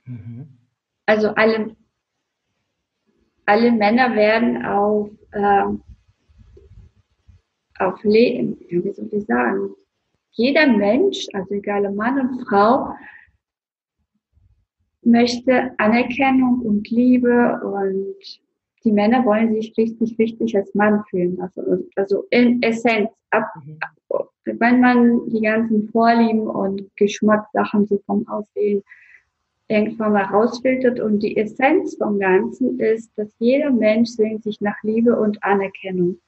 mhm. 0.06 0.48
also 1.06 1.30
alle, 1.30 1.76
alle 3.46 3.72
Männer 3.72 4.16
werden 4.16 4.66
auf, 4.66 5.10
äh, 5.32 5.64
auf 7.80 8.04
Leben, 8.04 8.58
wie 8.70 8.92
soll 8.94 9.10
ich 9.12 9.26
sagen, 9.26 9.76
jeder 10.38 10.68
Mensch, 10.68 11.28
also 11.34 11.56
egal 11.56 11.86
ob 11.88 11.96
Mann 11.96 12.20
und 12.20 12.48
Frau, 12.48 12.94
möchte 15.02 15.72
Anerkennung 15.78 16.62
und 16.62 16.90
Liebe 16.90 17.60
und 17.64 18.16
die 18.84 18.92
Männer 18.92 19.26
wollen 19.26 19.54
sich 19.54 19.76
richtig, 19.78 20.18
richtig 20.20 20.56
als 20.56 20.74
Mann 20.76 21.04
fühlen. 21.10 21.42
Also, 21.42 21.84
also 21.96 22.24
in 22.30 22.62
Essenz, 22.62 23.10
ab, 23.32 23.52
mhm. 23.66 23.80
wenn 24.46 24.80
man 24.80 25.28
die 25.30 25.42
ganzen 25.42 25.90
Vorlieben 25.90 26.48
und 26.48 26.96
Geschmackssachen 26.96 27.88
so 27.88 28.00
vom 28.06 28.28
Aussehen 28.28 28.84
irgendwann 29.70 30.14
mal 30.14 30.26
rausfiltert 30.26 31.00
und 31.00 31.20
die 31.20 31.36
Essenz 31.36 31.96
vom 31.98 32.20
Ganzen 32.20 32.80
ist, 32.80 33.12
dass 33.18 33.34
jeder 33.40 33.72
Mensch 33.72 34.12
sehnt 34.12 34.44
sich 34.44 34.62
nach 34.62 34.82
Liebe 34.84 35.20
und 35.20 35.44
Anerkennung. 35.44 36.20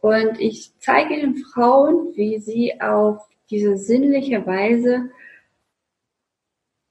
Und 0.00 0.40
ich 0.40 0.72
zeige 0.78 1.16
den 1.16 1.36
Frauen, 1.36 2.16
wie 2.16 2.38
sie 2.38 2.80
auf 2.80 3.28
diese 3.50 3.76
sinnliche 3.76 4.46
Weise 4.46 5.10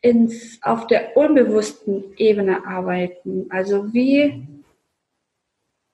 ins, 0.02 0.60
auf 0.62 0.88
der 0.88 1.18
unbewussten 1.18 2.14
Ebene 2.18 2.66
arbeiten. 2.66 3.48
Also 3.50 3.94
wie 3.94 4.48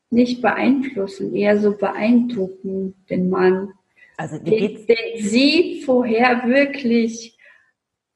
nicht 0.09 0.41
beeinflussen, 0.41 1.35
eher 1.35 1.59
so 1.59 1.75
beeindrucken 1.75 2.95
den 3.09 3.29
Mann, 3.29 3.73
also 4.17 4.37
den, 4.37 4.85
den 4.85 4.97
sie 5.17 5.81
vorher 5.85 6.47
wirklich 6.47 7.37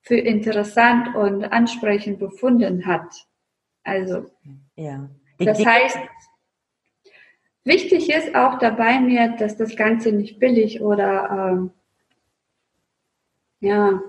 für 0.01 0.18
interessant 0.18 1.15
und 1.15 1.44
ansprechend 1.44 2.20
befunden 2.20 2.86
hat. 2.86 3.27
Also, 3.84 4.25
ja. 4.75 5.10
Die, 5.39 5.46
das 5.46 5.65
heißt, 5.65 5.98
wichtig 7.70 8.10
ist 8.10 8.36
auch 8.36 8.60
dabei 8.60 9.00
mir, 9.00 9.36
dass 9.40 9.56
das 9.56 9.78
Ganze 9.78 10.12
nicht 10.12 10.40
billig 10.40 10.82
oder 10.82 11.54
ähm, 11.54 11.72
ja 13.62 14.02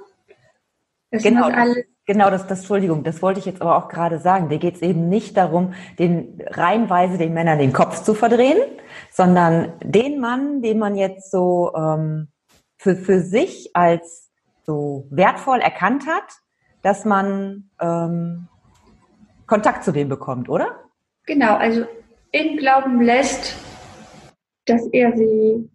es 1.10 1.22
genau, 1.22 1.48
alles 1.48 1.84
genau 2.06 2.30
das, 2.30 2.46
das, 2.46 2.60
Entschuldigung, 2.60 3.04
das 3.04 3.22
wollte 3.22 3.38
ich 3.40 3.46
jetzt 3.46 3.62
aber 3.62 3.76
auch 3.76 3.88
gerade 3.88 4.18
sagen. 4.18 4.48
Dir 4.48 4.58
geht 4.58 4.76
es 4.76 4.82
eben 4.82 5.08
nicht 5.08 5.36
darum, 5.36 5.74
den 5.98 6.40
reihenweise 6.46 7.18
den 7.18 7.34
Männern 7.34 7.58
den 7.58 7.72
Kopf 7.72 8.02
zu 8.02 8.14
verdrehen, 8.14 8.58
sondern 9.10 9.72
den 9.82 10.20
Mann, 10.20 10.62
den 10.62 10.78
man 10.78 10.96
jetzt 10.96 11.30
so 11.30 11.72
ähm, 11.76 12.28
für, 12.76 12.96
für 12.96 13.20
sich 13.20 13.70
als 13.74 14.30
so 14.64 15.06
wertvoll 15.10 15.60
erkannt 15.60 16.06
hat, 16.06 16.32
dass 16.82 17.04
man 17.04 17.70
ähm, 17.80 18.48
Kontakt 19.46 19.84
zu 19.84 19.92
dem 19.92 20.08
bekommt, 20.08 20.48
oder? 20.48 20.80
Genau, 21.26 21.56
also 21.56 21.86
in 22.32 22.56
Glauben 22.56 23.00
lässt, 23.00 23.56
dass 24.66 24.86
er 24.88 25.16
sie 25.16 25.68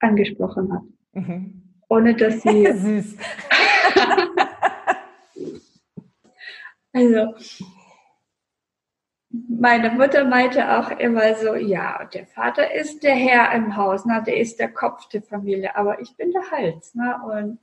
angesprochen 0.00 0.72
hat. 0.72 0.82
Mhm. 1.12 1.62
Ohne 1.88 2.14
dass 2.14 2.42
sie. 2.42 2.72
Süß. 2.72 3.16
Also, 6.96 7.34
meine 9.48 9.90
Mutter 9.90 10.24
meinte 10.24 10.78
auch 10.78 10.92
immer 10.92 11.34
so, 11.34 11.56
ja, 11.56 12.08
der 12.14 12.24
Vater 12.24 12.72
ist 12.72 13.02
der 13.02 13.16
Herr 13.16 13.52
im 13.52 13.76
Haus, 13.76 14.04
ne? 14.04 14.22
der 14.24 14.36
ist 14.36 14.60
der 14.60 14.68
Kopf 14.68 15.08
der 15.08 15.22
Familie, 15.22 15.74
aber 15.74 16.00
ich 16.00 16.16
bin 16.16 16.30
der 16.30 16.48
Hals. 16.52 16.94
Ne? 16.94 17.18
Und 17.26 17.58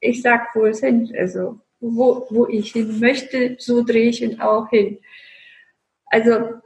ich 0.00 0.20
sag, 0.20 0.54
wo 0.54 0.66
es 0.66 0.80
hin, 0.80 1.10
also 1.18 1.60
wo, 1.80 2.26
wo 2.28 2.46
ich 2.46 2.72
hin 2.72 3.00
möchte, 3.00 3.56
so 3.58 3.82
drehe 3.82 4.10
ich 4.10 4.22
ihn 4.22 4.38
auch 4.40 4.68
hin. 4.68 4.98
Also, 6.06 6.60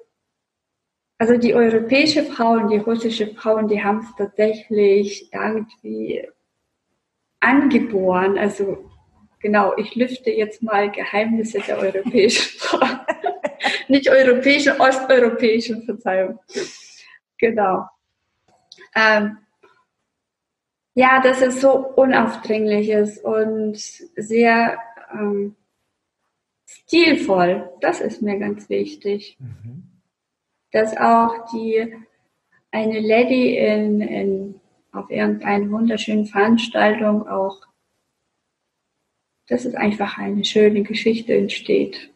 also 1.22 1.36
die 1.36 1.54
europäische 1.54 2.24
Frauen, 2.24 2.66
die 2.66 2.78
russische 2.78 3.28
Frauen, 3.32 3.68
die 3.68 3.80
haben 3.80 4.00
es 4.00 4.12
tatsächlich 4.16 5.32
irgendwie 5.32 6.28
angeboren. 7.38 8.36
Also 8.36 8.90
genau, 9.38 9.72
ich 9.76 9.94
lüfte 9.94 10.32
jetzt 10.32 10.64
mal 10.64 10.90
Geheimnisse 10.90 11.60
der 11.60 11.78
europäischen 11.78 12.42
Sprache. 12.58 13.06
Nicht 13.86 14.10
europäischen, 14.10 14.80
osteuropäischen, 14.80 15.84
Verzeihung. 15.84 16.40
Genau. 17.38 17.86
Ähm, 18.96 19.38
ja, 20.94 21.20
dass 21.22 21.40
es 21.40 21.60
so 21.60 21.72
unaufdringlich 21.94 22.88
ist 22.88 23.24
und 23.24 23.76
sehr 23.76 24.76
ähm, 25.12 25.54
stilvoll. 26.66 27.70
Das 27.80 28.00
ist 28.00 28.22
mir 28.22 28.40
ganz 28.40 28.68
wichtig. 28.68 29.36
Mhm. 29.38 29.91
Dass 30.72 30.96
auch 30.96 31.50
die 31.52 31.94
eine 32.70 33.00
Lady 33.00 33.56
in, 33.56 34.00
in 34.00 34.60
auf 34.92 35.10
irgendeiner 35.10 35.70
wunderschönen 35.70 36.26
Veranstaltung 36.26 37.26
auch 37.28 37.60
dass 39.52 39.64
es 39.64 39.74
einfach 39.74 40.18
eine 40.18 40.44
schöne 40.44 40.82
Geschichte 40.82 41.34
entsteht. 41.34 42.10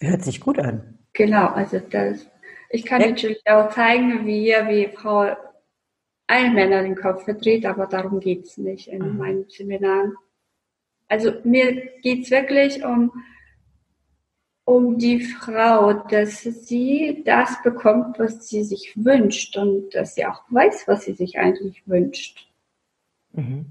Hört 0.00 0.22
sich 0.22 0.40
gut 0.40 0.58
an. 0.58 0.98
Genau, 1.12 1.48
also 1.48 1.78
das. 1.78 2.26
Ich 2.70 2.86
kann 2.86 3.02
ja. 3.02 3.08
natürlich 3.08 3.42
auch 3.46 3.70
zeigen, 3.70 4.26
wie 4.26 4.46
wie 4.46 4.88
Frau 4.88 5.36
allen 6.26 6.54
Männern 6.54 6.84
den 6.84 6.96
Kopf 6.96 7.24
verdreht, 7.24 7.66
aber 7.66 7.86
darum 7.86 8.20
geht 8.20 8.44
es 8.44 8.56
nicht 8.56 8.88
in 8.88 9.12
mhm. 9.12 9.18
meinen 9.18 9.48
Seminaren. 9.48 10.14
Also 11.08 11.32
mir 11.42 11.88
geht 12.02 12.24
es 12.24 12.30
wirklich 12.30 12.84
um, 12.84 13.12
um 14.70 14.98
die 14.98 15.20
Frau, 15.20 15.92
dass 15.92 16.42
sie 16.42 17.22
das 17.24 17.60
bekommt, 17.64 18.20
was 18.20 18.48
sie 18.48 18.62
sich 18.62 18.92
wünscht 18.94 19.56
und 19.56 19.92
dass 19.96 20.14
sie 20.14 20.24
auch 20.24 20.42
weiß, 20.48 20.86
was 20.86 21.04
sie 21.06 21.14
sich 21.14 21.40
eigentlich 21.40 21.82
wünscht. 21.86 22.48
Mhm. 23.32 23.66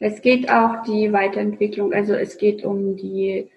Es 0.00 0.20
geht 0.20 0.50
auch 0.50 0.82
die 0.82 1.14
Weiterentwicklung, 1.14 1.94
also 1.94 2.12
es 2.12 2.36
geht 2.36 2.62
um 2.62 2.94
die 2.96 3.48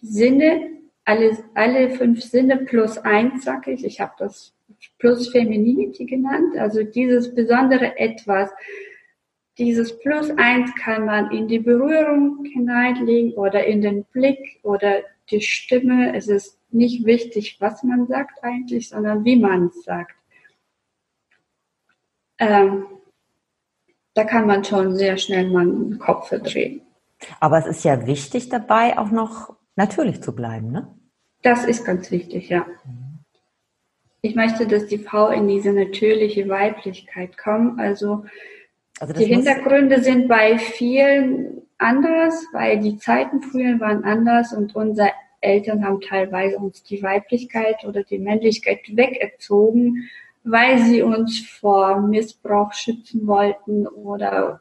Sinne, 0.00 0.68
alle, 1.04 1.36
alle 1.54 1.90
fünf 1.90 2.22
Sinne 2.22 2.58
plus 2.58 2.96
eins, 2.98 3.44
sag 3.44 3.66
ich. 3.66 3.84
Ich 3.84 4.00
habe 4.00 4.12
das 4.18 4.54
plus 5.00 5.30
Femininity 5.30 6.04
genannt, 6.04 6.56
also 6.56 6.84
dieses 6.84 7.34
besondere 7.34 7.98
Etwas. 7.98 8.50
Dieses 9.58 9.98
plus 9.98 10.30
eins 10.38 10.70
kann 10.76 11.06
man 11.06 11.32
in 11.32 11.48
die 11.48 11.58
Berührung 11.58 12.44
hineinlegen 12.44 13.32
oder 13.32 13.64
in 13.64 13.82
den 13.82 14.04
Blick 14.04 14.60
oder 14.62 15.02
die 15.30 15.40
Stimme. 15.40 16.14
Es 16.16 16.28
ist 16.28 16.58
nicht 16.70 17.04
wichtig, 17.04 17.56
was 17.60 17.82
man 17.82 18.06
sagt 18.06 18.42
eigentlich, 18.42 18.88
sondern 18.88 19.24
wie 19.24 19.36
man 19.36 19.66
es 19.66 19.82
sagt. 19.82 20.16
Ähm, 22.38 22.86
da 24.14 24.24
kann 24.24 24.46
man 24.46 24.64
schon 24.64 24.96
sehr 24.96 25.16
schnell 25.18 25.50
mal 25.50 25.66
den 25.66 25.98
Kopf 25.98 26.28
verdrehen. 26.28 26.82
Aber 27.38 27.58
es 27.58 27.66
ist 27.66 27.84
ja 27.84 28.06
wichtig 28.06 28.48
dabei, 28.48 28.98
auch 28.98 29.10
noch 29.10 29.56
natürlich 29.76 30.22
zu 30.22 30.34
bleiben, 30.34 30.72
ne? 30.72 30.94
Das 31.42 31.64
ist 31.64 31.84
ganz 31.84 32.10
wichtig, 32.10 32.48
ja. 32.48 32.66
Ich 34.22 34.34
möchte, 34.34 34.66
dass 34.66 34.86
die 34.86 34.98
Frau 34.98 35.28
in 35.28 35.48
diese 35.48 35.72
natürliche 35.72 36.48
Weiblichkeit 36.48 37.38
kommt. 37.38 37.80
Also, 37.80 38.24
also 38.98 39.14
die 39.14 39.24
Hintergründe 39.24 40.02
sind 40.02 40.28
bei 40.28 40.58
vielen 40.58 41.62
anders, 41.80 42.46
weil 42.52 42.78
die 42.78 42.98
Zeiten 42.98 43.42
früher 43.42 43.80
waren 43.80 44.04
anders 44.04 44.52
und 44.52 44.74
unsere 44.76 45.10
Eltern 45.40 45.84
haben 45.84 46.00
teilweise 46.00 46.58
uns 46.58 46.82
die 46.82 47.02
Weiblichkeit 47.02 47.84
oder 47.84 48.02
die 48.02 48.18
Männlichkeit 48.18 48.80
wegerzogen, 48.88 50.10
weil 50.44 50.78
sie 50.78 51.02
uns 51.02 51.40
vor 51.40 52.00
Missbrauch 52.00 52.72
schützen 52.72 53.26
wollten 53.26 53.86
oder 53.86 54.60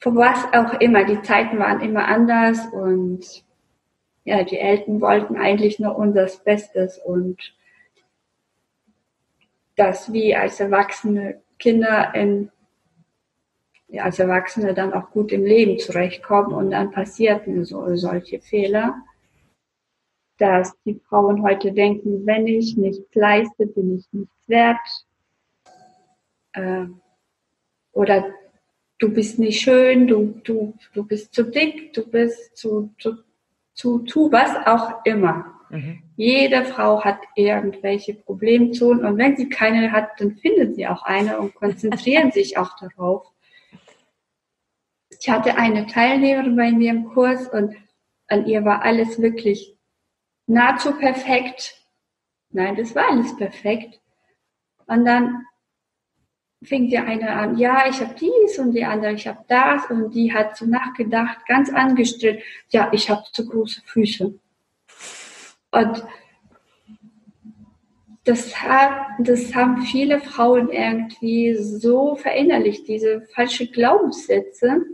vor 0.00 0.16
was 0.16 0.44
auch 0.52 0.80
immer. 0.80 1.04
Die 1.04 1.22
Zeiten 1.22 1.58
waren 1.58 1.80
immer 1.80 2.06
anders 2.06 2.66
und 2.72 3.44
ja, 4.24 4.44
die 4.44 4.58
Eltern 4.58 5.00
wollten 5.00 5.36
eigentlich 5.36 5.78
nur 5.78 5.96
unser 5.96 6.28
Bestes 6.44 6.98
und 6.98 7.54
dass 9.76 10.12
wir 10.12 10.40
als 10.40 10.60
erwachsene 10.60 11.40
Kinder 11.58 12.14
in, 12.14 12.50
ja, 13.92 14.04
als 14.04 14.18
Erwachsene 14.18 14.72
dann 14.72 14.94
auch 14.94 15.10
gut 15.10 15.32
im 15.32 15.44
Leben 15.44 15.78
zurechtkommen 15.78 16.54
und 16.54 16.70
dann 16.70 16.90
passierten 16.90 17.64
so, 17.64 17.94
solche 17.94 18.40
Fehler, 18.40 18.94
dass 20.38 20.72
die 20.84 20.98
Frauen 21.08 21.42
heute 21.42 21.72
denken, 21.72 22.24
wenn 22.26 22.46
ich 22.46 22.76
nichts 22.76 23.14
leiste, 23.14 23.66
bin 23.66 23.98
ich 23.98 24.06
nichts 24.12 24.48
wert. 24.48 24.78
Äh, 26.54 26.86
oder 27.92 28.24
du 28.98 29.12
bist 29.12 29.38
nicht 29.38 29.60
schön, 29.60 30.06
du, 30.06 30.40
du, 30.42 30.72
du 30.94 31.04
bist 31.04 31.34
zu 31.34 31.44
dick, 31.44 31.92
du 31.92 32.08
bist 32.08 32.56
zu, 32.56 32.94
zu, 32.98 33.18
zu, 33.74 33.98
zu 34.00 34.32
was 34.32 34.56
auch 34.66 35.04
immer. 35.04 35.52
Mhm. 35.68 36.02
Jede 36.16 36.64
Frau 36.64 37.04
hat 37.04 37.18
irgendwelche 37.34 38.14
Problemzonen 38.14 39.04
und 39.04 39.18
wenn 39.18 39.36
sie 39.36 39.50
keine 39.50 39.92
hat, 39.92 40.18
dann 40.18 40.36
findet 40.36 40.76
sie 40.76 40.86
auch 40.86 41.02
eine 41.02 41.38
und 41.38 41.54
konzentrieren 41.54 42.30
sich 42.32 42.56
auch 42.56 42.74
darauf. 42.78 43.31
Ich 45.22 45.30
hatte 45.30 45.54
eine 45.56 45.86
Teilnehmerin 45.86 46.56
bei 46.56 46.72
mir 46.72 46.90
im 46.90 47.04
Kurs 47.10 47.46
und 47.46 47.76
an 48.26 48.44
ihr 48.44 48.64
war 48.64 48.82
alles 48.82 49.22
wirklich 49.22 49.78
nahezu 50.48 50.98
perfekt. 50.98 51.76
Nein, 52.50 52.74
das 52.74 52.92
war 52.96 53.08
alles 53.08 53.36
perfekt. 53.36 54.00
Und 54.86 55.04
dann 55.04 55.46
fing 56.64 56.88
die 56.88 56.98
eine 56.98 57.30
an, 57.30 57.56
ja, 57.56 57.88
ich 57.88 58.00
habe 58.00 58.16
dies 58.18 58.58
und 58.58 58.72
die 58.72 58.84
andere, 58.84 59.12
ich 59.12 59.28
habe 59.28 59.44
das 59.46 59.88
und 59.90 60.12
die 60.12 60.34
hat 60.34 60.56
so 60.56 60.66
nachgedacht, 60.66 61.46
ganz 61.46 61.70
angestrengt, 61.70 62.42
ja, 62.70 62.90
ich 62.92 63.08
habe 63.08 63.22
zu 63.30 63.48
große 63.48 63.80
Füße. 63.84 64.34
Und 65.70 66.04
das, 68.24 68.60
hat, 68.60 69.06
das 69.20 69.54
haben 69.54 69.82
viele 69.82 70.20
Frauen 70.20 70.68
irgendwie 70.68 71.54
so 71.54 72.16
verinnerlicht, 72.16 72.88
diese 72.88 73.20
falsche 73.32 73.68
Glaubenssätze. 73.68 74.84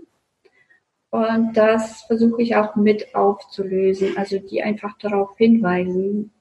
Und 1.10 1.54
das 1.54 2.02
versuche 2.02 2.42
ich 2.42 2.56
auch 2.56 2.76
mit 2.76 3.14
aufzulösen, 3.14 4.16
also 4.18 4.38
die 4.38 4.62
einfach 4.62 4.98
darauf 4.98 5.36
hinweisen, 5.38 6.32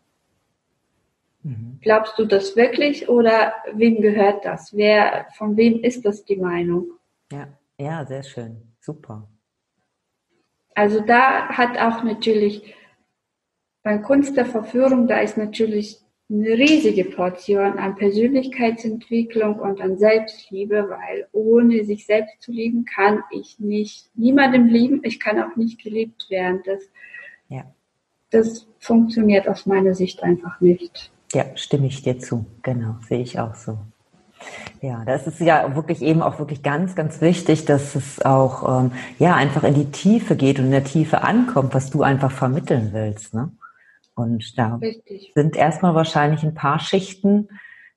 Mhm. 1.47 1.79
Glaubst 1.81 2.19
du 2.19 2.25
das 2.25 2.57
wirklich 2.57 3.07
oder 3.07 3.53
wem 3.73 4.01
gehört 4.01 4.43
das? 4.43 4.75
Wer, 4.75 5.27
von 5.37 5.55
wem 5.55 5.81
ist 5.81 6.03
das 6.05 6.25
die 6.25 6.35
Meinung? 6.35 6.91
Ja, 7.31 7.47
ja, 7.79 8.05
sehr 8.05 8.23
schön. 8.23 8.61
Super. 8.81 9.29
Also 10.75 10.99
da 10.99 11.47
hat 11.47 11.77
auch 11.77 12.03
natürlich 12.03 12.75
bei 13.81 13.97
Kunst 13.97 14.35
der 14.35 14.45
Verführung, 14.45 15.07
da 15.07 15.19
ist 15.19 15.37
natürlich 15.37 16.01
eine 16.29 16.49
riesige 16.49 17.05
Portion 17.05 17.79
an 17.79 17.95
Persönlichkeitsentwicklung 17.95 19.59
und 19.59 19.79
an 19.79 19.97
Selbstliebe, 19.97 20.89
weil 20.89 21.27
ohne 21.31 21.85
sich 21.85 22.05
selbst 22.05 22.41
zu 22.41 22.51
lieben, 22.51 22.83
kann 22.85 23.23
ich 23.31 23.59
nicht 23.59 24.09
niemandem 24.15 24.67
lieben, 24.67 25.01
ich 25.03 25.19
kann 25.19 25.41
auch 25.41 25.55
nicht 25.55 25.81
geliebt 25.81 26.29
werden. 26.29 26.61
Das, 26.65 26.81
ja. 27.47 27.63
das 28.29 28.67
funktioniert 28.79 29.47
aus 29.47 29.65
meiner 29.65 29.93
Sicht 29.93 30.21
einfach 30.21 30.59
nicht. 30.59 31.11
Ja, 31.33 31.45
stimme 31.55 31.87
ich 31.87 32.01
dir 32.01 32.19
zu. 32.19 32.45
Genau, 32.61 32.95
sehe 33.07 33.21
ich 33.21 33.39
auch 33.39 33.55
so. 33.55 33.77
Ja, 34.81 35.03
das 35.05 35.27
ist 35.27 35.39
ja 35.39 35.75
wirklich 35.75 36.01
eben 36.01 36.21
auch 36.21 36.39
wirklich 36.39 36.61
ganz, 36.61 36.95
ganz 36.95 37.21
wichtig, 37.21 37.65
dass 37.65 37.95
es 37.95 38.21
auch 38.23 38.81
ähm, 38.81 38.91
ja 39.17 39.33
einfach 39.33 39.63
in 39.63 39.73
die 39.73 39.91
Tiefe 39.91 40.35
geht 40.35 40.59
und 40.59 40.65
in 40.65 40.71
der 40.71 40.83
Tiefe 40.83 41.23
ankommt, 41.23 41.73
was 41.73 41.89
du 41.89 42.03
einfach 42.03 42.31
vermitteln 42.31 42.89
willst. 42.91 43.33
Ne? 43.33 43.51
Und 44.17 44.57
da 44.57 44.75
Richtig. 44.75 45.31
sind 45.35 45.55
erstmal 45.55 45.95
wahrscheinlich 45.95 46.43
ein 46.43 46.53
paar 46.53 46.79
Schichten 46.79 47.47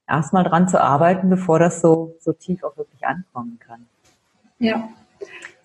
erstmal 0.07 0.45
dran 0.45 0.69
zu 0.69 0.81
arbeiten, 0.81 1.29
bevor 1.31 1.59
das 1.59 1.81
so, 1.81 2.17
so 2.21 2.33
tief 2.33 2.63
auch 2.63 2.77
wirklich 2.77 3.05
ankommen 3.05 3.59
kann. 3.59 3.87
Ja, 4.59 4.89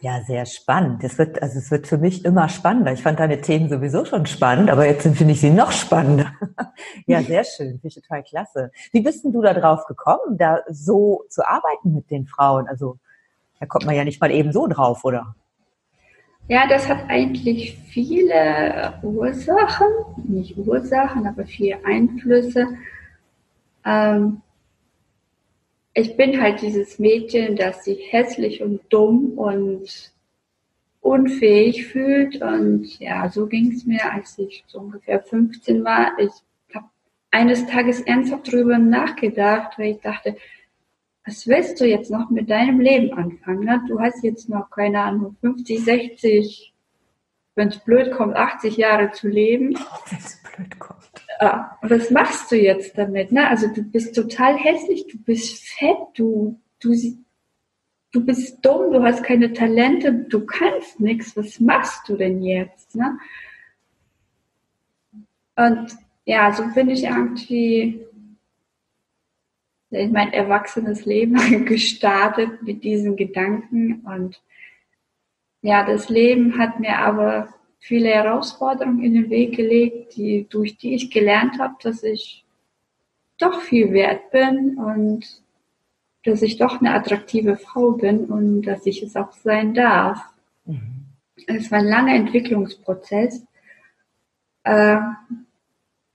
ja, 0.01 0.21
sehr 0.21 0.45
spannend. 0.45 1.03
Es 1.03 1.17
wird, 1.17 1.41
also 1.41 1.57
es 1.57 1.71
wird 1.71 1.87
für 1.87 1.97
mich 1.97 2.25
immer 2.25 2.47
spannender. 2.47 2.91
Ich 2.91 3.01
fand 3.01 3.19
deine 3.19 3.41
Themen 3.41 3.69
sowieso 3.69 4.05
schon 4.05 4.25
spannend, 4.27 4.69
aber 4.69 4.85
jetzt 4.85 5.03
finde 5.03 5.31
ich 5.31 5.41
sie 5.41 5.49
noch 5.49 5.71
spannender. 5.71 6.31
ja, 7.07 7.23
sehr 7.23 7.43
schön. 7.43 7.79
Finde 7.79 7.87
ich 7.87 7.95
total 7.95 8.21
klasse. 8.21 8.71
Wie 8.91 9.01
bist 9.01 9.23
denn 9.23 9.31
du 9.31 9.41
da 9.41 9.53
drauf 9.53 9.85
gekommen, 9.87 10.37
da 10.37 10.59
so 10.69 11.23
zu 11.29 11.47
arbeiten 11.47 11.95
mit 11.95 12.11
den 12.11 12.27
Frauen? 12.27 12.67
Also, 12.67 12.99
da 13.59 13.65
kommt 13.65 13.85
man 13.85 13.95
ja 13.95 14.03
nicht 14.03 14.21
mal 14.21 14.29
eben 14.29 14.51
so 14.51 14.67
drauf, 14.67 15.03
oder? 15.05 15.35
Ja, 16.47 16.67
das 16.67 16.88
hat 16.88 17.10
eigentlich 17.10 17.75
viele 17.88 18.99
Ursachen, 19.01 19.88
nicht 20.23 20.55
Ursachen, 20.58 21.25
aber 21.25 21.45
viele 21.45 21.84
Einflüsse. 21.84 22.67
Ähm, 23.84 24.41
ich 25.95 26.15
bin 26.17 26.39
halt 26.39 26.62
dieses 26.62 26.99
Mädchen, 26.99 27.55
das 27.55 27.86
sich 27.86 28.12
hässlich 28.12 28.62
und 28.62 28.81
dumm 28.89 29.38
und 29.38 30.12
unfähig 31.01 31.88
fühlt. 31.88 32.41
Und 32.43 32.99
ja, 32.99 33.27
so 33.29 33.47
ging 33.47 33.71
es 33.71 33.86
mir, 33.86 34.12
als 34.12 34.38
ich 34.38 34.63
so 34.67 34.81
ungefähr 34.81 35.21
15 35.23 35.84
war. 35.84 36.12
Ich 36.19 36.31
habe 36.75 36.86
eines 37.31 37.65
Tages 37.65 38.01
ernsthaft 38.01 38.53
darüber 38.53 38.77
nachgedacht, 38.77 39.79
weil 39.79 39.93
ich 39.93 40.01
dachte, 40.01 40.36
was 41.25 41.47
willst 41.47 41.81
du 41.81 41.85
jetzt 41.85 42.11
noch 42.11 42.29
mit 42.29 42.49
deinem 42.49 42.79
Leben 42.79 43.13
anfangen? 43.17 43.65
Ne? 43.65 43.81
Du 43.88 43.99
hast 43.99 44.23
jetzt 44.23 44.47
noch, 44.49 44.69
keine 44.69 45.01
Ahnung, 45.01 45.35
50, 45.41 45.83
60, 45.83 46.73
wenn 47.55 47.69
es 47.69 47.79
blöd 47.79 48.11
kommt, 48.11 48.35
80 48.35 48.77
Jahre 48.77 49.11
zu 49.11 49.27
leben. 49.27 49.75
Wenn 50.09 50.19
es 50.19 50.41
blöd 50.55 50.79
kommt 50.79 51.15
äh, 51.39 51.59
was 51.81 52.09
machst 52.11 52.51
du 52.51 52.55
jetzt 52.55 52.97
damit? 52.97 53.31
Ne? 53.31 53.47
Also 53.47 53.67
du 53.67 53.83
bist 53.83 54.15
total 54.15 54.57
hässlich, 54.57 55.07
du 55.07 55.17
bist 55.17 55.67
fett, 55.69 55.97
du, 56.15 56.59
du, 56.79 56.93
du 58.11 58.25
bist 58.25 58.65
dumm, 58.65 58.91
du 58.91 59.03
hast 59.03 59.23
keine 59.23 59.53
Talente, 59.53 60.13
du 60.13 60.45
kannst 60.45 60.99
nichts, 60.99 61.35
was 61.35 61.59
machst 61.59 62.07
du 62.07 62.15
denn 62.15 62.41
jetzt? 62.41 62.95
Ne? 62.95 63.17
Und 65.57 65.95
ja, 66.25 66.51
so 66.53 66.63
bin 66.73 66.89
ich 66.89 67.03
irgendwie 67.03 68.01
in 69.95 70.12
mein 70.12 70.34
erwachsenes 70.34 71.05
Leben 71.05 71.65
gestartet 71.65 72.62
mit 72.63 72.84
diesen 72.84 73.15
Gedanken 73.15 74.01
und 74.05 74.41
ja, 75.62 75.84
das 75.84 76.10
Leben 76.10 76.60
hat 76.60 76.79
mir 76.79 76.99
aber 76.99 77.49
viele 77.79 78.10
Herausforderungen 78.10 79.03
in 79.03 79.13
den 79.15 79.29
Weg 79.31 79.55
gelegt, 79.55 80.15
die, 80.15 80.47
durch 80.47 80.77
die 80.77 80.93
ich 80.93 81.10
gelernt 81.10 81.60
habe, 81.60 81.73
dass 81.81 82.03
ich 82.03 82.45
doch 83.39 83.62
viel 83.62 83.91
wert 83.91 84.29
bin 84.31 84.77
und 84.77 85.25
dass 86.23 86.41
ich 86.41 86.58
doch 86.58 86.79
eine 86.79 86.93
attraktive 86.93 87.58
Frau 87.58 87.91
bin 87.91 88.25
und 88.25 88.63
dass 88.63 88.86
ich 88.86 89.01
es 89.03 89.15
auch 89.15 89.31
sein 89.31 89.73
darf. 89.73 90.19
Mhm. 90.65 91.05
Es 91.47 91.71
war 91.71 91.79
ein 91.79 91.88
langer 91.88 92.15
Entwicklungsprozess. 92.15 93.43
Äh, 94.63 94.97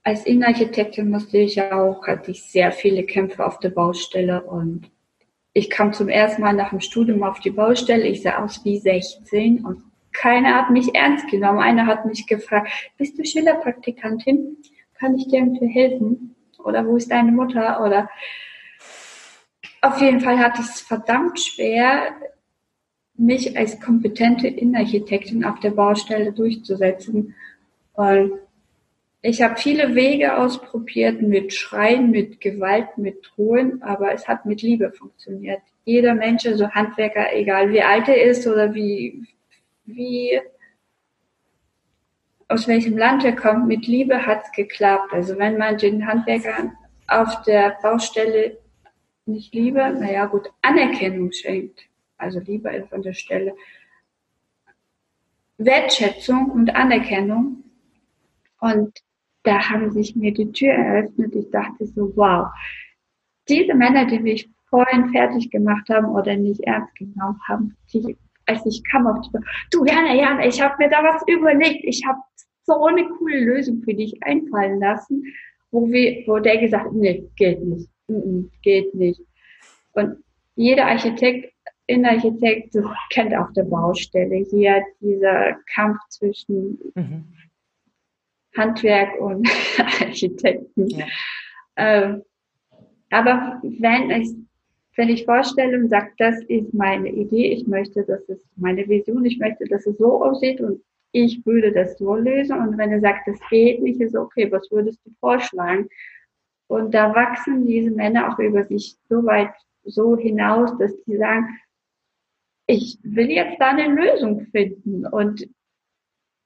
als 0.03 0.27
Innenarchitektin 0.27 1.11
musste 1.11 1.39
ich 1.39 1.61
auch, 1.63 2.07
hatte 2.07 2.31
ich 2.31 2.43
sehr 2.43 2.73
viele 2.73 3.05
Kämpfe 3.05 3.45
auf 3.45 3.59
der 3.59 3.71
Baustelle 3.71 4.43
und 4.43 4.91
ich 5.53 5.69
kam 5.69 5.93
zum 5.93 6.09
ersten 6.09 6.43
Mal 6.43 6.53
nach 6.53 6.71
dem 6.71 6.81
Studium 6.81 7.23
auf 7.23 7.41
die 7.41 7.51
Baustelle. 7.51 8.07
Ich 8.07 8.23
sah 8.23 8.43
aus 8.43 8.65
wie 8.65 8.79
16 8.79 9.65
und 9.65 9.83
keiner 10.13 10.55
hat 10.55 10.71
mich 10.71 10.95
ernst 10.95 11.29
genommen. 11.29 11.59
Einer 11.59 11.87
hat 11.87 12.07
mich 12.07 12.27
gefragt, 12.27 12.71
bist 12.97 13.19
du 13.19 13.25
Schülerpraktikantin? 13.25 14.57
Kann 14.95 15.17
ich 15.17 15.29
dir 15.29 15.41
irgendwie 15.41 15.67
helfen? 15.67 16.37
Oder 16.65 16.87
wo 16.87 16.97
ist 16.97 17.11
deine 17.11 17.33
Mutter? 17.33 17.83
Oder 17.83 18.09
auf 19.83 20.01
jeden 20.01 20.21
Fall 20.21 20.39
hatte 20.39 20.61
ich 20.63 20.69
es 20.69 20.81
verdammt 20.81 21.41
schwer, 21.41 22.15
mich 23.15 23.57
als 23.57 23.81
kompetente 23.81 24.47
Innenarchitektin 24.47 25.45
auf 25.45 25.59
der 25.61 25.71
Baustelle 25.71 26.33
durchzusetzen. 26.33 27.35
Und 27.95 28.33
ich 29.23 29.43
habe 29.43 29.57
viele 29.57 29.95
Wege 29.95 30.39
ausprobiert 30.39 31.21
mit 31.21 31.53
Schreien, 31.53 32.11
mit 32.11 32.41
Gewalt, 32.41 32.97
mit 32.97 33.27
Drohen, 33.27 33.83
aber 33.83 34.13
es 34.13 34.27
hat 34.27 34.47
mit 34.47 34.63
Liebe 34.63 34.93
funktioniert. 34.93 35.61
Jeder 35.85 36.15
Mensch, 36.15 36.47
also 36.47 36.71
Handwerker, 36.71 37.35
egal 37.35 37.71
wie 37.73 37.83
alt 37.83 38.09
er 38.09 38.23
ist 38.23 38.47
oder 38.47 38.75
wie 38.75 39.27
wie, 39.97 40.41
aus 42.49 42.67
welchem 42.67 42.97
Land 42.97 43.25
er 43.25 43.35
kommt, 43.35 43.67
mit 43.67 43.87
Liebe 43.87 44.27
hat's 44.27 44.51
geklappt. 44.53 45.13
Also 45.13 45.39
wenn 45.39 45.57
man 45.59 45.79
den 45.79 46.07
Handwerkern 46.07 46.77
auf 47.07 47.43
der 47.43 47.77
Baustelle 47.83 48.59
nicht 49.27 49.55
Liebe, 49.55 49.79
naja 49.79 50.27
gut, 50.27 50.49
Anerkennung 50.63 51.33
schenkt, 51.33 51.83
also 52.17 52.41
Liebe 52.41 52.71
ist 52.71 52.93
an 52.93 53.03
der 53.03 53.13
Stelle, 53.13 53.55
Wertschätzung 55.59 56.51
und 56.51 56.75
Anerkennung. 56.75 57.65
Und 58.61 59.01
da 59.43 59.71
haben 59.71 59.91
sich 59.91 60.17
mir 60.17 60.33
die 60.33 60.51
Tür 60.53 60.73
eröffnet. 60.73 61.35
Ich 61.35 61.51
dachte 61.51 61.87
so, 61.87 62.13
wow, 62.17 62.49
diese 63.49 63.75
Männer, 63.75 64.07
die 64.07 64.19
mich 64.19 64.51
vorhin 64.69 65.11
fertig 65.11 65.51
gemacht 65.51 65.89
haben 65.89 66.07
oder 66.07 66.37
nicht 66.37 66.61
ernst 66.61 66.95
genommen 66.95 67.41
haben, 67.49 67.77
die, 67.93 68.17
als 68.47 68.65
ich 68.67 68.83
kam 68.91 69.07
auf 69.07 69.21
die, 69.23 69.39
du 69.71 69.85
Jana, 69.85 70.15
Jana, 70.15 70.47
ich 70.47 70.61
habe 70.61 70.75
mir 70.79 70.89
da 70.89 71.03
was 71.03 71.23
überlegt. 71.27 71.85
Ich 71.85 72.05
habe 72.07 72.19
so 72.65 72.85
eine 72.85 73.09
coole 73.09 73.41
Lösung 73.41 73.83
für 73.83 73.95
dich 73.95 74.23
einfallen 74.23 74.79
lassen, 74.79 75.25
wo 75.71 75.89
wir, 75.89 76.23
wo 76.27 76.39
der 76.39 76.59
gesagt 76.59 76.93
nee, 76.93 77.29
geht 77.37 77.63
nicht, 77.63 77.89
mm 78.09 78.15
-mm, 78.15 78.51
geht 78.63 78.95
nicht. 78.95 79.21
Und 79.93 80.19
jeder 80.55 80.87
Architekt 80.87 81.53
Innenarchitekt 81.91 82.77
kennt 83.11 83.35
auf 83.35 83.53
der 83.55 83.65
Baustelle 83.65 84.47
hier 84.49 84.81
dieser 85.01 85.57
Kampf 85.75 85.99
zwischen 86.09 86.79
mhm. 86.95 87.25
Handwerk 88.57 89.21
und 89.21 89.49
Architekten. 89.79 90.89
Ja. 90.89 91.07
Ähm, 91.77 92.23
aber 93.11 93.61
wenn 93.63 94.11
ich, 94.11 94.31
wenn 94.97 95.09
ich 95.09 95.25
vorstelle 95.25 95.79
und 95.79 95.89
sage, 95.89 96.11
das 96.19 96.43
ist 96.45 96.73
meine 96.75 97.11
Idee, 97.11 97.53
ich 97.53 97.67
möchte, 97.67 98.05
dass 98.05 98.29
es 98.29 98.45
meine 98.57 98.89
Vision, 98.89 99.25
ich 99.25 99.39
möchte, 99.39 99.65
dass 99.67 99.87
es 99.87 99.99
so 99.99 100.23
aussieht 100.25 100.61
und 100.61 100.83
ich 101.13 101.45
würde 101.45 101.73
das 101.73 101.99
so 101.99 102.15
lösen. 102.15 102.59
Und 102.59 102.79
wenn 102.79 102.93
er 102.93 103.01
sagt, 103.01 103.27
das 103.27 103.39
geht 103.49 103.83
nicht, 103.83 104.01
ist 104.01 104.17
okay, 104.17 104.51
was 104.51 104.71
würdest 104.71 105.01
du 105.05 105.11
vorschlagen? 105.19 105.89
Und 106.69 106.95
da 106.95 107.15
wachsen 107.15 107.67
diese 107.67 107.91
Männer 107.91 108.33
auch 108.33 108.39
über 108.39 108.65
sich 108.65 108.97
so 109.09 109.25
weit 109.25 109.53
so 109.83 110.17
hinaus, 110.17 110.77
dass 110.79 110.93
die 111.05 111.17
sagen, 111.17 111.49
ich 112.67 112.99
will 113.03 113.31
jetzt 113.31 113.61
da 113.61 113.71
eine 113.71 113.89
Lösung 113.89 114.47
finden. 114.53 115.05
Und 115.05 115.49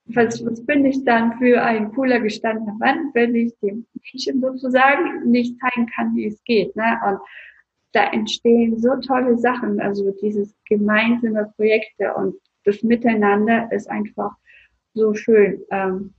was, 0.07 0.45
was 0.45 0.65
bin 0.67 0.85
ich 0.85 1.03
dann 1.05 1.39
für 1.39 1.63
ein 1.63 1.93
cooler 1.93 2.21
gestandener 2.21 2.75
Mann, 2.79 3.11
wenn 3.15 3.35
ich 3.35 3.53
dem 3.61 3.87
Mädchen 3.95 4.41
sozusagen 4.41 5.31
nicht 5.31 5.59
zeigen 5.59 5.87
kann, 5.87 6.15
wie 6.15 6.27
es 6.27 6.43
geht. 6.45 6.75
Ne? 6.77 6.99
Und 7.07 7.19
da 7.93 8.11
entstehen 8.13 8.79
so 8.79 8.97
tolle 8.97 9.39
Sachen, 9.39 9.81
also 9.81 10.11
dieses 10.21 10.55
gemeinsame 10.69 11.53
Projekte 11.57 12.13
und 12.15 12.35
das 12.65 12.83
Miteinander 12.83 13.71
ist 13.73 13.89
einfach 13.91 14.33
so 14.95 15.15
schön. 15.15 15.61
Ähm, 15.71 16.13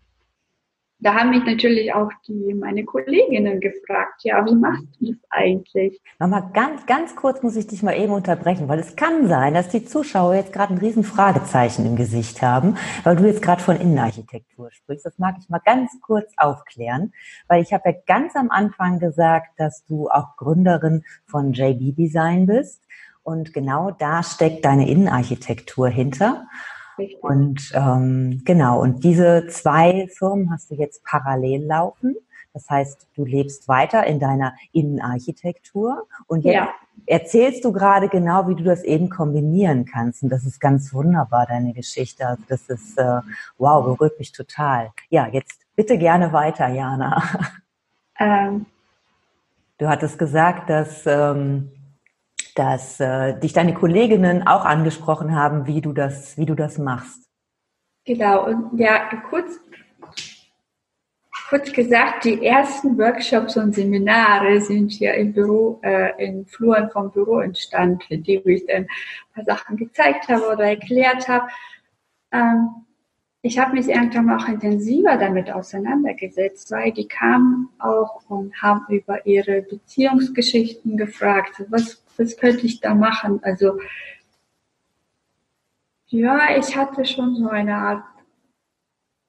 da 0.99 1.13
haben 1.13 1.29
mich 1.31 1.43
natürlich 1.43 1.93
auch 1.93 2.10
die, 2.27 2.53
meine 2.53 2.86
Kolleginnen 2.86 3.60
gefragt, 3.60 4.23
ja, 4.23 4.45
wie 4.45 4.55
machst 4.55 4.88
du 4.99 5.12
das 5.12 5.17
eigentlich? 5.29 6.01
Nochmal 6.19 6.49
ganz, 6.53 6.86
ganz 6.86 7.15
kurz 7.15 7.43
muss 7.43 7.55
ich 7.58 7.67
dich 7.67 7.84
mal 7.84 7.97
eben 7.97 8.13
unterbrechen, 8.13 8.69
weil 8.69 8.79
es 8.79 8.95
kann 8.95 9.27
sein, 9.27 9.53
dass 9.53 9.67
die 9.67 9.86
Zuschauer 9.86 10.36
jetzt 10.36 10.53
gerade 10.53 10.73
ein 10.73 10.79
riesen 10.79 11.03
Fragezeichen 11.03 11.86
im 11.86 11.95
Gesicht 11.97 12.41
haben, 12.41 12.77
weil 13.03 13.17
du 13.17 13.25
jetzt 13.25 13.41
gerade 13.41 13.62
von 13.62 13.75
Innenarchitektur 13.75 14.71
sprichst. 14.71 15.05
Das 15.05 15.19
mag 15.19 15.36
ich 15.39 15.49
mal 15.49 15.62
ganz 15.63 15.91
kurz 16.01 16.31
aufklären, 16.38 17.12
weil 17.47 17.62
ich 17.62 17.73
habe 17.73 17.89
ja 17.89 17.95
ganz 18.08 18.36
am 18.36 18.49
Anfang 18.49 18.99
gesagt, 18.99 19.60
dass 19.60 19.84
du 19.86 20.10
auch 20.10 20.38
Gründerin 20.38 21.03
von 21.25 21.51
JB 21.51 21.95
Design 21.95 22.45
bist. 22.45 22.81
Und 23.21 23.53
genau 23.53 23.91
da 23.91 24.23
steckt 24.23 24.63
deine 24.65 24.88
Innenarchitektur 24.88 25.89
hinter. 25.89 26.45
Richtig. 26.97 27.23
Und 27.23 27.71
ähm, 27.73 28.41
genau, 28.45 28.81
und 28.81 29.03
diese 29.03 29.47
zwei 29.47 30.08
Firmen 30.17 30.51
hast 30.51 30.71
du 30.71 30.75
jetzt 30.75 31.03
parallel 31.03 31.65
laufen. 31.65 32.15
Das 32.53 32.69
heißt, 32.69 33.08
du 33.15 33.25
lebst 33.25 33.67
weiter 33.67 34.05
in 34.05 34.19
deiner 34.19 34.53
Innenarchitektur 34.71 36.08
und 36.27 36.45
jetzt 36.45 36.55
ja. 36.55 36.69
erzählst 37.05 37.65
du 37.65 37.73
gerade 37.73 38.08
genau, 38.08 38.47
wie 38.47 38.55
du 38.55 38.63
das 38.63 38.81
eben 38.84 39.10
kombinieren 39.10 39.84
kannst. 39.86 40.23
Und 40.23 40.29
das 40.29 40.45
ist 40.45 40.62
ganz 40.62 40.93
wunderbar, 40.93 41.45
deine 41.47 41.73
Geschichte. 41.73 42.25
Also 42.25 42.43
das 42.47 42.69
ist, 42.69 42.97
äh, 42.97 43.19
wow, 43.58 43.84
berührt 43.84 44.17
mich 44.19 44.31
total. 44.31 44.91
Ja, 45.10 45.27
jetzt 45.27 45.60
bitte 45.75 45.97
gerne 45.97 46.31
weiter, 46.31 46.67
Jana. 46.67 47.21
Ähm. 48.17 48.65
Du 49.77 49.89
hattest 49.89 50.17
gesagt, 50.17 50.69
dass 50.69 51.05
ähm, 51.05 51.69
dass 52.56 53.00
äh, 53.02 53.38
dich 53.39 53.54
deine 53.54 53.74
Kolleginnen 53.74 54.48
auch 54.48 54.65
angesprochen 54.65 55.36
haben, 55.36 55.68
wie 55.68 55.82
du 55.82 55.91
das, 55.91 56.38
wie 56.38 56.46
du 56.46 56.56
das 56.56 56.78
machst. 56.78 57.26
Genau, 58.06 58.46
und 58.46 58.80
ja, 58.80 59.10
kurz, 59.30 59.60
kurz 61.50 61.72
gesagt, 61.74 62.24
die 62.24 62.46
ersten 62.46 62.98
Workshops 62.98 63.58
und 63.58 63.76
Seminare 63.76 64.62
sind 64.62 64.91
hier 64.91 65.15
im 65.15 65.34
Büro, 65.34 65.80
äh, 65.84 66.12
in 66.24 66.46
Fluren 66.46 66.89
vom 66.91 67.12
Büro 67.12 67.39
entstanden, 67.39 68.24
die 68.24 68.38
ich 68.46 68.65
dann 68.68 68.84
ein 68.84 68.88
paar 69.34 69.44
Sachen 69.44 69.76
gezeigt 69.76 70.30
habe 70.30 70.48
oder 70.54 70.65
erklärt 70.65 71.28
habe. 71.28 71.48
Ähm, 72.32 72.70
ich 73.41 73.60
habe 73.60 73.74
mich 73.74 73.88
irgendwann 73.88 74.39
auch 74.39 74.48
intensiver 74.48 75.18
damit 75.18 75.52
auseinandergesetzt, 75.52 76.72
weil 76.72 76.91
die 76.91 77.08
kamen 77.08 77.70
auch 77.80 78.22
und 78.28 78.60
haben 78.62 78.86
über 78.89 79.26
ihre 79.28 79.62
Beziehungsgeschichten 79.62 80.98
gefragt, 80.98 81.63
was, 81.70 82.04
was 82.17 82.38
könnte 82.38 82.65
ich 82.65 82.80
da 82.80 82.95
machen? 82.95 83.39
Also 83.43 83.80
ja, 86.08 86.58
ich 86.58 86.75
hatte 86.78 87.06
schon 87.06 87.36
so 87.36 87.49
eine 87.49 87.75
Art 87.75 88.04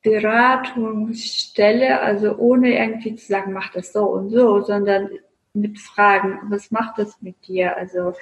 Beratungsstelle, 0.03 2.01
also 2.01 2.37
ohne 2.37 2.79
irgendwie 2.79 3.16
zu 3.16 3.27
sagen, 3.27 3.53
mach 3.53 3.72
das 3.72 3.92
so 3.92 4.05
und 4.05 4.31
so, 4.31 4.62
sondern 4.62 5.11
mit 5.53 5.81
Fragen, 5.81 6.38
was 6.49 6.70
macht 6.70 6.99
das 6.99 7.20
mit 7.22 7.49
dir? 7.49 7.77
Also 7.77 8.14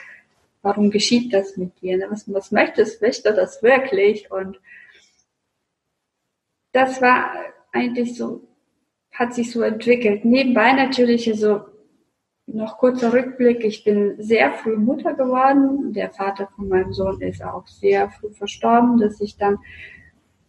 warum 0.62 0.90
geschieht 0.90 1.34
das 1.34 1.58
mit 1.58 1.78
dir? 1.82 2.06
Was, 2.10 2.32
was 2.32 2.52
möchtest, 2.52 3.02
möchtest 3.02 3.26
du 3.26 3.34
das 3.34 3.62
wirklich? 3.62 4.30
Und 4.30 4.58
das 6.72 7.02
war 7.02 7.34
eigentlich 7.72 8.16
so, 8.16 8.48
hat 9.12 9.34
sich 9.34 9.50
so 9.50 9.60
entwickelt. 9.60 10.24
Nebenbei 10.24 10.72
natürlich 10.72 11.30
so 11.34 11.66
noch 12.46 12.78
kurzer 12.78 13.12
Rückblick. 13.12 13.64
Ich 13.64 13.84
bin 13.84 14.16
sehr 14.18 14.52
früh 14.52 14.76
Mutter 14.76 15.14
geworden. 15.14 15.92
Der 15.92 16.10
Vater 16.10 16.48
von 16.54 16.68
meinem 16.68 16.92
Sohn 16.92 17.20
ist 17.20 17.42
auch 17.42 17.66
sehr 17.66 18.10
früh 18.10 18.30
verstorben, 18.30 18.98
dass 18.98 19.20
ich 19.20 19.36
dann 19.36 19.58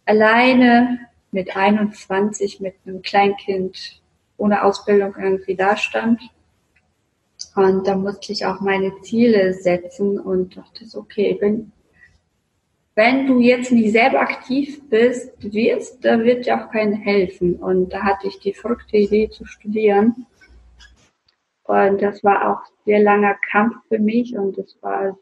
alleine 0.04 1.00
mit 1.30 1.56
21 1.56 2.60
mit 2.60 2.74
einem 2.86 3.02
Kleinkind 3.02 4.02
ohne 4.36 4.62
Ausbildung 4.62 5.14
irgendwie 5.18 5.56
dastand. 5.56 6.20
Und 7.54 7.86
da 7.86 7.96
musste 7.96 8.32
ich 8.32 8.46
auch 8.46 8.60
meine 8.60 9.00
Ziele 9.02 9.54
setzen 9.54 10.18
und 10.18 10.56
dachte 10.56 10.84
okay, 10.96 11.36
wenn 11.40 11.72
wenn 12.94 13.26
du 13.26 13.40
jetzt 13.40 13.72
nicht 13.72 13.92
selber 13.92 14.20
aktiv 14.20 14.80
bist, 14.88 15.30
wirst, 15.52 16.02
da 16.02 16.18
wird 16.24 16.46
dir 16.46 16.58
auch 16.58 16.70
kein 16.70 16.94
helfen. 16.94 17.56
Und 17.56 17.92
da 17.92 18.02
hatte 18.02 18.26
ich 18.26 18.38
die 18.38 18.54
verrückte 18.54 18.96
Idee 18.96 19.28
zu 19.28 19.44
studieren. 19.44 20.24
Und 21.66 22.00
das 22.00 22.22
war 22.22 22.52
auch 22.52 22.64
sehr 22.84 23.00
langer 23.00 23.36
Kampf 23.50 23.76
für 23.88 23.98
mich 23.98 24.36
und 24.36 24.56
es 24.58 24.78
war, 24.82 25.18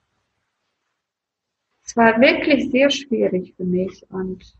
es 1.85 1.97
war 1.97 2.21
wirklich 2.21 2.71
sehr 2.71 2.91
schwierig 2.91 3.55
für 3.57 3.65
mich. 3.65 4.05
Und 4.11 4.55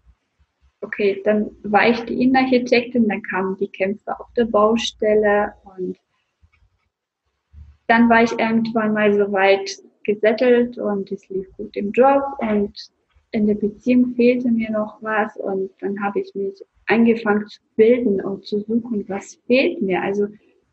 okay, 0.81 1.21
dann 1.25 1.51
war 1.63 1.89
ich 1.89 2.01
die 2.05 2.23
Innenarchitektin, 2.23 3.09
dann 3.09 3.23
kamen 3.23 3.57
die 3.57 3.69
Kämpfe 3.69 4.19
auf 4.19 4.33
der 4.35 4.47
Baustelle 4.47 5.55
und 5.77 5.99
dann 7.87 8.09
war 8.09 8.23
ich 8.23 8.33
irgendwann 8.33 8.95
mal 8.95 9.13
so 9.13 9.31
weit 9.33 9.71
gesettelt 10.05 10.79
und 10.79 11.11
es 11.13 11.29
lief 11.29 11.51
gut 11.57 11.77
im 11.77 11.93
Job 11.93 12.23
und 12.39 12.73
in 13.31 13.47
der 13.47 13.55
Beziehung 13.55 14.15
fehlte 14.15 14.51
mir 14.51 14.71
noch 14.71 15.03
was 15.03 15.37
und 15.37 15.71
dann 15.81 16.03
habe 16.03 16.21
ich 16.21 16.35
mich 16.35 16.63
angefangen 16.87 17.47
zu 17.47 17.61
bilden 17.77 18.21
und 18.21 18.45
zu 18.47 18.61
suchen, 18.61 19.05
was 19.09 19.35
fehlt 19.47 19.83
mir. 19.83 20.03
Also 20.03 20.29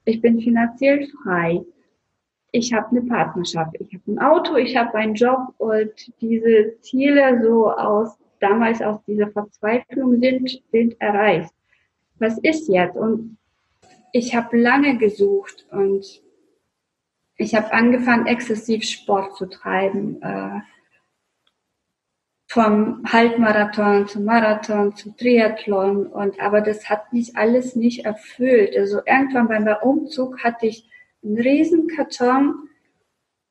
ich 0.06 0.22
bin 0.22 0.40
finanziell 0.42 1.08
frei. 1.24 1.62
Ich 2.52 2.74
habe 2.74 2.90
eine 2.90 3.02
Partnerschaft, 3.04 3.76
ich 3.80 3.94
habe 3.94 4.12
ein 4.12 4.20
Auto, 4.20 4.56
ich 4.58 4.76
habe 4.76 4.94
einen 4.96 5.16
Job 5.16 5.54
und 5.58 5.92
diese 6.20 6.76
Ziele 6.82 7.42
so 7.44 7.72
aus 7.72 8.18
damals 8.42 8.82
aus 8.82 9.02
dieser 9.06 9.32
Verzweiflung 9.32 10.20
sind, 10.20 10.62
sind 10.72 11.00
erreicht. 11.00 11.54
Was 12.20 12.38
ist 12.40 12.68
jetzt? 12.68 12.98
Und 12.98 13.38
ich 14.12 14.36
habe 14.36 14.58
lange 14.58 14.98
gesucht 14.98 15.66
und 15.72 16.06
ich 17.38 17.56
habe 17.56 17.72
angefangen, 17.72 18.28
exzessiv 18.28 18.84
Sport 18.84 19.36
zu 19.36 19.48
treiben. 19.48 20.22
Äh, 20.22 20.60
vom 22.52 23.02
Halbmarathon 23.10 24.10
zum 24.10 24.26
Marathon 24.26 24.94
zum 24.94 25.16
Triathlon 25.16 26.06
und 26.08 26.38
aber 26.42 26.60
das 26.60 26.90
hat 26.90 27.14
mich 27.14 27.38
alles 27.38 27.78
nicht 27.78 28.04
erfüllt. 28.04 28.76
Also 28.76 29.00
irgendwann 29.06 29.48
beim 29.48 29.78
Umzug 29.82 30.44
hatte 30.44 30.68
ich 30.68 30.86
einen 31.24 31.40
riesen 31.40 31.88
Karton 31.88 32.68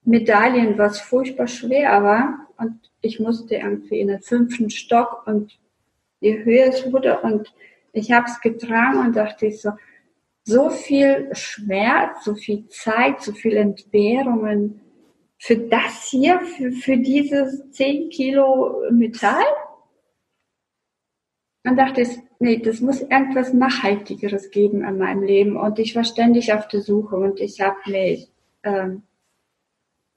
Medaillen, 0.04 0.76
was 0.76 1.00
furchtbar 1.00 1.46
schwer 1.46 2.02
war 2.02 2.46
und 2.58 2.78
ich 3.00 3.20
musste 3.20 3.54
irgendwie 3.54 4.00
in 4.00 4.08
den 4.08 4.20
fünften 4.20 4.68
Stock 4.68 5.26
und 5.26 5.58
je 6.20 6.44
höher 6.44 6.66
es 6.66 6.92
wurde 6.92 7.20
und 7.20 7.54
ich 7.94 8.12
habe 8.12 8.26
es 8.26 8.38
getragen 8.42 8.98
und 8.98 9.16
dachte 9.16 9.46
ich 9.46 9.62
so, 9.62 9.70
so 10.44 10.68
viel 10.68 11.30
Schmerz, 11.32 12.22
so 12.24 12.34
viel 12.34 12.68
Zeit, 12.68 13.22
so 13.22 13.32
viel 13.32 13.56
Entbehrungen 13.56 14.82
für 15.42 15.56
das 15.56 16.10
hier, 16.10 16.38
für, 16.40 16.70
für 16.70 16.98
dieses 16.98 17.70
10 17.70 18.10
Kilo 18.10 18.82
Metall? 18.90 19.42
Dann 21.64 21.76
dachte 21.76 22.02
ich, 22.02 22.18
nee, 22.38 22.58
das 22.58 22.82
muss 22.82 23.00
irgendwas 23.00 23.54
Nachhaltigeres 23.54 24.50
geben 24.50 24.84
in 24.84 24.98
meinem 24.98 25.22
Leben. 25.22 25.56
Und 25.56 25.78
ich 25.78 25.96
war 25.96 26.04
ständig 26.04 26.52
auf 26.52 26.68
der 26.68 26.82
Suche 26.82 27.16
und 27.16 27.40
ich 27.40 27.60
habe 27.62 27.78
mich, 27.86 28.30
ähm, 28.64 29.02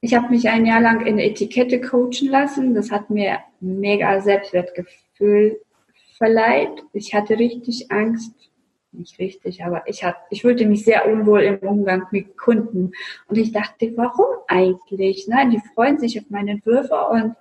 ich 0.01 0.13
habe 0.13 0.29
mich 0.29 0.49
ein 0.49 0.65
Jahr 0.65 0.81
lang 0.81 1.05
in 1.05 1.17
Etikette 1.19 1.79
coachen 1.79 2.27
lassen. 2.27 2.73
Das 2.73 2.91
hat 2.91 3.09
mir 3.09 3.39
mega 3.61 4.19
Selbstwertgefühl 4.19 5.61
verleiht. 6.17 6.83
Ich 6.91 7.13
hatte 7.15 7.39
richtig 7.39 7.91
Angst, 7.91 8.33
nicht 8.93 9.19
richtig, 9.19 9.63
aber 9.63 9.83
ich 9.87 10.03
hatte, 10.03 10.19
ich 10.29 10.41
fühlte 10.41 10.65
mich 10.65 10.85
sehr 10.85 11.11
unwohl 11.11 11.41
im 11.41 11.57
Umgang 11.59 12.07
mit 12.11 12.37
Kunden. 12.37 12.91
Und 13.27 13.37
ich 13.37 13.51
dachte, 13.51 13.93
warum 13.95 14.27
eigentlich? 14.47 15.27
Nein, 15.27 15.51
die 15.51 15.61
freuen 15.73 15.99
sich 15.99 16.19
auf 16.19 16.25
meine 16.29 16.51
Entwürfe 16.51 16.95
und 16.95 17.35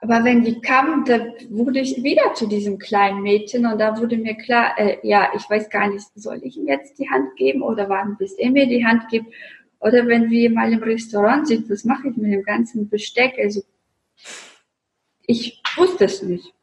aber 0.00 0.22
wenn 0.22 0.44
die 0.44 0.60
kamen, 0.60 1.04
da 1.04 1.18
wurde 1.50 1.80
ich 1.80 2.02
wieder 2.04 2.32
zu 2.34 2.46
diesem 2.46 2.78
kleinen 2.78 3.22
Mädchen 3.22 3.66
und 3.66 3.78
da 3.80 3.98
wurde 3.98 4.16
mir 4.16 4.36
klar, 4.36 4.78
äh, 4.78 4.98
ja, 5.02 5.32
ich 5.34 5.48
weiß 5.50 5.70
gar 5.70 5.88
nicht, 5.88 6.06
soll 6.14 6.40
ich 6.44 6.56
ihm 6.56 6.68
jetzt 6.68 6.98
die 6.98 7.10
Hand 7.10 7.34
geben 7.36 7.62
oder 7.62 7.88
warten, 7.88 8.16
bis 8.16 8.34
er 8.34 8.50
mir 8.50 8.66
die 8.68 8.86
Hand 8.86 9.08
gibt? 9.08 9.26
Oder 9.80 10.06
wenn 10.06 10.30
wir 10.30 10.50
mal 10.50 10.72
im 10.72 10.82
Restaurant 10.82 11.48
sind, 11.48 11.68
was 11.68 11.84
mache 11.84 12.08
ich 12.08 12.16
mit 12.16 12.32
dem 12.32 12.44
ganzen 12.44 12.88
Besteck? 12.88 13.34
Also 13.38 13.62
ich 15.26 15.60
wusste 15.76 16.04
es 16.04 16.22
nicht. 16.22 16.54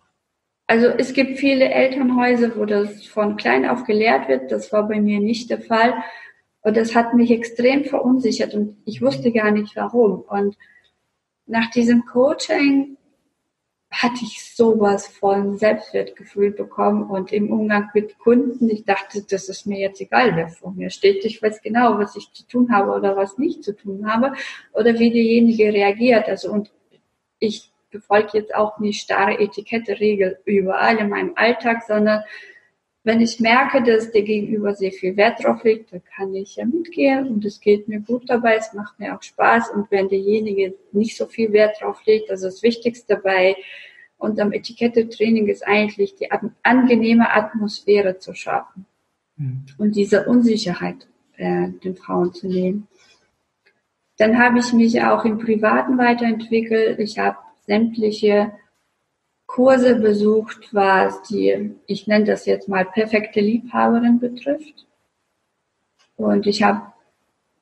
Also 0.67 0.87
es 0.87 1.13
gibt 1.13 1.37
viele 1.37 1.69
Elternhäuser, 1.69 2.57
wo 2.57 2.65
das 2.65 3.05
von 3.05 3.37
klein 3.37 3.67
auf 3.67 3.83
gelehrt 3.83 4.27
wird. 4.27 4.51
Das 4.51 4.71
war 4.71 4.87
bei 4.87 4.99
mir 4.99 5.19
nicht 5.19 5.49
der 5.49 5.61
Fall. 5.61 5.93
Und 6.61 6.75
das 6.75 6.95
hat 6.95 7.13
mich 7.13 7.29
extrem 7.29 7.85
verunsichert 7.85 8.55
und 8.55 8.77
ich 8.85 9.01
wusste 9.01 9.31
gar 9.31 9.51
nicht 9.51 9.75
warum. 9.75 10.21
Und 10.21 10.57
nach 11.45 11.69
diesem 11.69 12.05
Coaching 12.05 12.97
hatte 13.91 14.23
ich 14.23 14.55
sowas 14.55 15.07
von 15.07 15.57
Selbstwertgefühl 15.57 16.51
bekommen 16.51 17.03
und 17.03 17.31
im 17.31 17.51
Umgang 17.51 17.89
mit 17.93 18.17
Kunden, 18.17 18.69
ich 18.69 18.83
dachte, 18.83 19.23
das 19.29 19.47
ist 19.47 19.67
mir 19.67 19.79
jetzt 19.79 20.01
egal, 20.01 20.35
wer 20.35 20.49
vor 20.49 20.71
mir 20.71 20.89
steht. 20.89 21.23
Ich 21.23 21.41
weiß 21.41 21.61
genau, 21.61 21.97
was 21.97 22.15
ich 22.15 22.33
zu 22.33 22.45
tun 22.47 22.73
habe 22.73 22.91
oder 22.91 23.15
was 23.15 23.37
nicht 23.37 23.63
zu 23.63 23.75
tun 23.75 24.11
habe 24.11 24.33
oder 24.73 24.97
wie 24.99 25.11
derjenige 25.11 25.71
reagiert. 25.71 26.27
Also 26.27 26.51
und 26.51 26.71
ich 27.39 27.71
befolge 27.91 28.29
jetzt 28.33 28.55
auch 28.55 28.79
nicht 28.79 29.01
starre 29.01 29.39
Etikette-Regel 29.39 30.39
überall 30.45 30.97
in 30.97 31.09
meinem 31.09 31.33
Alltag, 31.35 31.83
sondern 31.87 32.23
wenn 33.05 33.21
ich 33.21 33.39
merke, 33.39 33.83
dass 33.83 34.11
der 34.11 34.23
Gegenüber 34.23 34.73
sehr 34.73 34.91
viel 34.91 35.15
Wert 35.15 35.43
drauf 35.43 35.63
legt, 35.63 35.93
dann 35.93 36.01
kann 36.15 36.33
ich 36.33 36.55
ja 36.55 36.65
mitgehen 36.65 37.27
und 37.27 37.45
es 37.45 37.59
geht 37.59 37.87
mir 37.87 37.99
gut 37.99 38.27
dabei, 38.27 38.55
es 38.55 38.73
macht 38.73 38.99
mir 38.99 39.15
auch 39.15 39.21
Spaß 39.21 39.69
und 39.69 39.91
wenn 39.91 40.09
derjenige 40.09 40.73
nicht 40.91 41.15
so 41.15 41.27
viel 41.27 41.53
Wert 41.53 41.79
drauf 41.79 42.03
legt, 42.05 42.31
also 42.31 42.47
das 42.47 42.63
Wichtigste 42.63 43.15
bei 43.17 43.55
unserem 44.17 44.53
Etikette-Training 44.53 45.47
ist 45.47 45.67
eigentlich 45.67 46.15
die 46.15 46.29
angenehme 46.63 47.31
Atmosphäre 47.31 48.17
zu 48.17 48.33
schaffen 48.33 48.87
mhm. 49.37 49.65
und 49.77 49.95
diese 49.95 50.25
Unsicherheit 50.25 51.07
äh, 51.37 51.69
den 51.83 51.95
Frauen 51.95 52.33
zu 52.33 52.47
nehmen. 52.47 52.87
Dann 54.17 54.39
habe 54.39 54.59
ich 54.59 54.73
mich 54.73 55.03
auch 55.03 55.25
im 55.25 55.37
Privaten 55.37 55.97
weiterentwickelt. 55.97 56.99
Ich 56.99 57.19
habe 57.19 57.37
sämtliche 57.67 58.53
Kurse 59.45 59.95
besucht, 59.95 60.73
was 60.73 61.21
die, 61.23 61.75
ich 61.85 62.07
nenne 62.07 62.25
das 62.25 62.45
jetzt 62.45 62.67
mal 62.67 62.85
perfekte 62.85 63.39
Liebhaberin 63.39 64.19
betrifft. 64.19 64.85
Und 66.17 66.47
ich 66.47 66.63
habe 66.63 66.93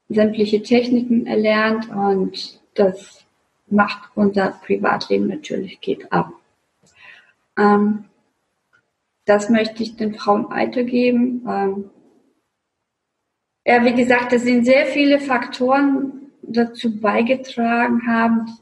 sämtliche 0.10 0.62
Techniken 0.62 1.26
erlernt 1.26 1.90
und 1.90 2.60
das 2.76 3.26
macht 3.68 4.12
unser 4.16 4.52
Privatleben 4.66 5.28
natürlich 5.28 5.82
geht 5.82 6.12
ab. 6.12 6.32
Ähm, 7.58 8.06
das 9.26 9.50
möchte 9.50 9.84
ich 9.84 9.96
den 9.96 10.16
Frauen 10.16 10.50
weitergeben. 10.50 11.46
Ähm, 11.48 11.90
ja, 13.66 13.84
wie 13.86 13.96
gesagt, 13.96 14.34
es 14.34 14.44
sind 14.44 14.66
sehr 14.66 14.86
viele 14.88 15.20
Faktoren 15.20 16.32
dazu 16.42 17.00
beigetragen 17.00 18.06
haben 18.06 18.58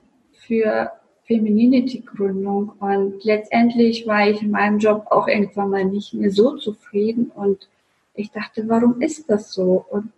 für 0.45 0.91
Femininity-Gründung. 1.31 2.73
Und 2.79 3.23
letztendlich 3.23 4.05
war 4.05 4.27
ich 4.29 4.41
in 4.41 4.51
meinem 4.51 4.79
Job 4.79 5.05
auch 5.09 5.27
irgendwann 5.27 5.69
mal 5.69 5.85
nicht 5.85 6.13
mehr 6.13 6.31
so 6.31 6.57
zufrieden. 6.57 7.31
Und 7.33 7.69
ich 8.13 8.31
dachte, 8.31 8.67
warum 8.67 9.01
ist 9.01 9.29
das 9.29 9.53
so? 9.53 9.85
Und 9.89 10.11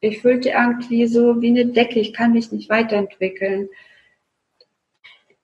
ich 0.00 0.20
fühlte 0.20 0.50
irgendwie 0.50 1.06
so 1.06 1.40
wie 1.40 1.48
eine 1.48 1.66
Decke. 1.66 2.00
Ich 2.00 2.12
kann 2.12 2.32
mich 2.32 2.50
nicht 2.50 2.68
weiterentwickeln. 2.68 3.68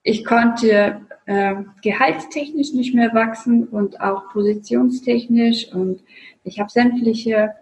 Ich 0.03 0.24
konnte 0.24 1.00
äh, 1.27 1.55
gehaltstechnisch 1.83 2.72
nicht 2.72 2.94
mehr 2.94 3.14
wachsen 3.14 3.68
und 3.68 4.00
auch 4.00 4.31
positionstechnisch. 4.33 5.72
Und 5.72 6.03
ich 6.42 6.59
habe 6.59 6.70
sämtliche 6.70 7.55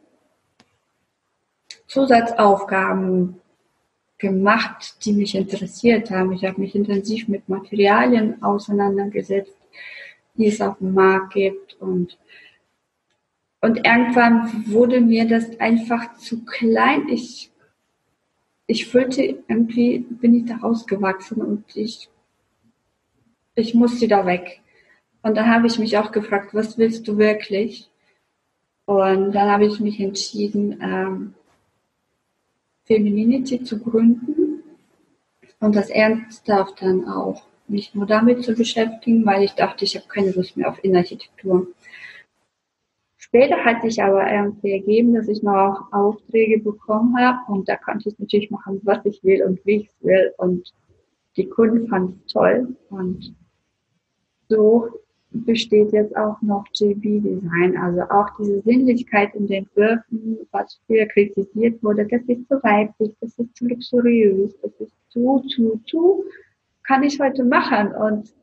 Zusatzaufgaben 1.87 3.42
gemacht, 4.23 5.05
die 5.05 5.13
mich 5.13 5.35
interessiert 5.35 6.11
haben. 6.11 6.33
Ich 6.33 6.45
habe 6.45 6.61
mich 6.61 6.75
intensiv 6.75 7.29
mit 7.29 7.49
Materialien 7.49 8.43
auseinandergesetzt, 8.43 9.59
die 10.37 10.47
es 10.47 10.61
auf 10.61 10.79
dem 10.79 10.95
Markt 10.95 11.35
gibt 11.35 11.75
und 11.81 12.17
und 13.65 13.87
irgendwann 13.87 14.65
wurde 14.67 15.01
mir 15.01 15.25
das 15.29 15.61
einfach 15.61 16.17
zu 16.17 16.45
klein. 16.45 17.09
Ich, 17.09 17.53
ich 18.67 18.87
fühlte 18.87 19.23
irgendwie, 19.23 20.01
bin 20.01 20.35
ich 20.35 20.47
da 20.47 20.57
rausgewachsen 20.57 21.41
und 21.41 21.65
ich, 21.77 22.09
ich 23.55 23.73
musste 23.73 24.09
da 24.09 24.27
weg. 24.27 24.63
Und 25.23 25.37
da 25.37 25.47
habe 25.47 25.69
ich 25.69 25.79
mich 25.79 25.97
auch 25.97 26.11
gefragt, 26.11 26.55
was 26.55 26.77
willst 26.77 27.07
du 27.07 27.19
wirklich? 27.19 27.89
Und 28.85 29.31
dann 29.31 29.49
habe 29.49 29.67
ich 29.67 29.79
mich 29.79 30.01
entschieden, 30.01 30.81
ähm, 30.83 31.35
Femininity 32.93 33.63
zu 33.63 33.79
gründen. 33.79 34.63
Und 35.61 35.77
das 35.77 35.91
ernsthaft 35.91 36.83
dann 36.83 37.09
auch 37.09 37.43
nicht 37.69 37.95
nur 37.95 38.07
damit 38.07 38.43
zu 38.43 38.55
beschäftigen, 38.55 39.25
weil 39.25 39.43
ich 39.43 39.53
dachte, 39.53 39.85
ich 39.85 39.97
habe 39.97 40.07
keine 40.09 40.33
Lust 40.33 40.57
mehr 40.57 40.69
auf 40.69 40.83
Innenarchitektur. 40.83 41.69
Später 43.17 43.65
hat 43.65 43.83
sich 43.83 44.03
aber 44.03 44.31
irgendwie 44.31 44.73
ergeben, 44.73 45.15
dass 45.15 45.29
ich 45.29 45.43
noch 45.43 45.87
Aufträge 45.93 46.59
bekommen 46.59 47.17
habe. 47.17 47.39
Und 47.51 47.69
da 47.69 47.77
konnte 47.77 48.09
ich 48.09 48.19
natürlich 48.19 48.51
machen, 48.51 48.81
was 48.83 49.05
ich 49.07 49.23
will 49.25 49.43
und 49.45 49.65
wie 49.65 49.83
ich 49.83 49.91
will. 50.01 50.35
Und 50.37 50.71
die 51.37 51.49
Kunden 51.49 51.89
fanden 51.89 52.21
es 52.27 52.33
toll. 52.33 52.77
Und 52.91 53.35
so 54.49 55.02
besteht 55.33 55.93
jetzt 55.93 56.17
auch 56.17 56.41
noch 56.43 56.65
JB-Design, 56.75 57.77
also 57.77 58.03
auch 58.03 58.29
diese 58.39 58.61
Sinnlichkeit 58.63 59.35
in 59.35 59.47
den 59.47 59.65
Entwürfen, 59.65 60.39
was 60.51 60.81
früher 60.87 61.07
kritisiert 61.07 61.83
wurde, 61.83 62.07
das 62.07 62.23
ist 62.27 62.47
zu 62.49 62.63
weiblich, 62.63 63.15
das 63.21 63.39
ist 63.39 63.57
zu 63.57 63.67
luxuriös, 63.67 64.55
das 64.63 64.73
ist 64.81 64.93
zu, 65.09 65.41
zu, 65.49 65.81
zu, 65.87 66.25
kann 66.85 67.03
ich 67.03 67.19
heute 67.21 67.45
machen. 67.45 67.93
Und 67.93 68.35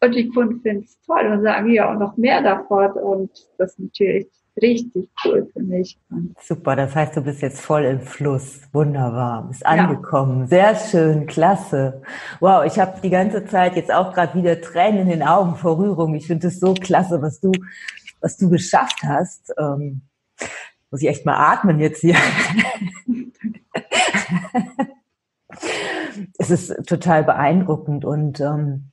und 0.00 0.14
die 0.14 0.28
Kunden 0.28 0.60
finden 0.60 0.84
es 0.84 1.00
toll 1.00 1.26
und 1.26 1.42
sagen 1.42 1.72
ja 1.72 1.92
auch 1.92 1.98
noch 1.98 2.16
mehr 2.16 2.40
davon. 2.42 2.92
Und 2.92 3.48
das 3.58 3.78
natürlich 3.78 4.28
richtig 4.62 5.08
cool 5.24 5.48
für 5.52 5.62
mich. 5.62 5.98
Super, 6.40 6.76
das 6.76 6.94
heißt, 6.94 7.16
du 7.16 7.22
bist 7.22 7.42
jetzt 7.42 7.60
voll 7.60 7.84
im 7.84 8.00
Fluss. 8.00 8.60
Wunderbar, 8.72 9.48
bist 9.48 9.64
angekommen. 9.66 10.42
Ja. 10.42 10.46
Sehr 10.46 10.76
schön, 10.76 11.26
klasse. 11.26 12.02
Wow, 12.40 12.64
ich 12.64 12.78
habe 12.78 13.00
die 13.02 13.10
ganze 13.10 13.44
Zeit 13.46 13.76
jetzt 13.76 13.92
auch 13.92 14.12
gerade 14.14 14.38
wieder 14.38 14.60
Tränen 14.60 15.00
in 15.00 15.08
den 15.08 15.22
Augen 15.22 15.56
vor 15.56 15.78
Rührung. 15.78 16.14
Ich 16.14 16.26
finde 16.26 16.48
es 16.48 16.60
so 16.60 16.74
klasse, 16.74 17.22
was 17.22 17.40
du, 17.40 17.52
was 18.20 18.36
du 18.36 18.48
geschafft 18.50 19.02
hast. 19.02 19.52
Ähm, 19.58 20.02
muss 20.90 21.02
ich 21.02 21.08
echt 21.08 21.26
mal 21.26 21.36
atmen 21.36 21.80
jetzt 21.80 22.00
hier. 22.00 22.16
es 26.38 26.50
ist 26.50 26.86
total 26.86 27.24
beeindruckend 27.24 28.04
und 28.04 28.40
ähm, 28.40 28.90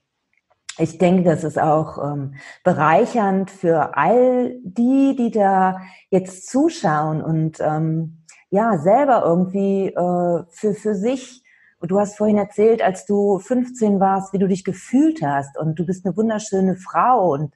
ich 0.77 0.97
denke, 0.97 1.23
das 1.23 1.43
ist 1.43 1.59
auch 1.59 1.97
ähm, 2.03 2.35
bereichernd 2.63 3.49
für 3.49 3.95
all 3.95 4.55
die, 4.63 5.15
die 5.17 5.31
da 5.31 5.81
jetzt 6.09 6.49
zuschauen 6.49 7.21
und 7.21 7.59
ähm, 7.61 8.23
ja 8.49 8.77
selber 8.77 9.23
irgendwie 9.25 9.87
äh, 9.87 10.43
für 10.49 10.73
für 10.73 10.95
sich. 10.95 11.43
Du 11.81 11.99
hast 11.99 12.17
vorhin 12.17 12.37
erzählt, 12.37 12.81
als 12.81 13.05
du 13.05 13.37
15 13.37 13.99
warst, 13.99 14.33
wie 14.33 14.39
du 14.39 14.47
dich 14.47 14.63
gefühlt 14.63 15.21
hast 15.21 15.57
und 15.57 15.77
du 15.77 15.85
bist 15.85 16.05
eine 16.05 16.17
wunderschöne 16.17 16.75
Frau 16.75 17.31
und 17.33 17.53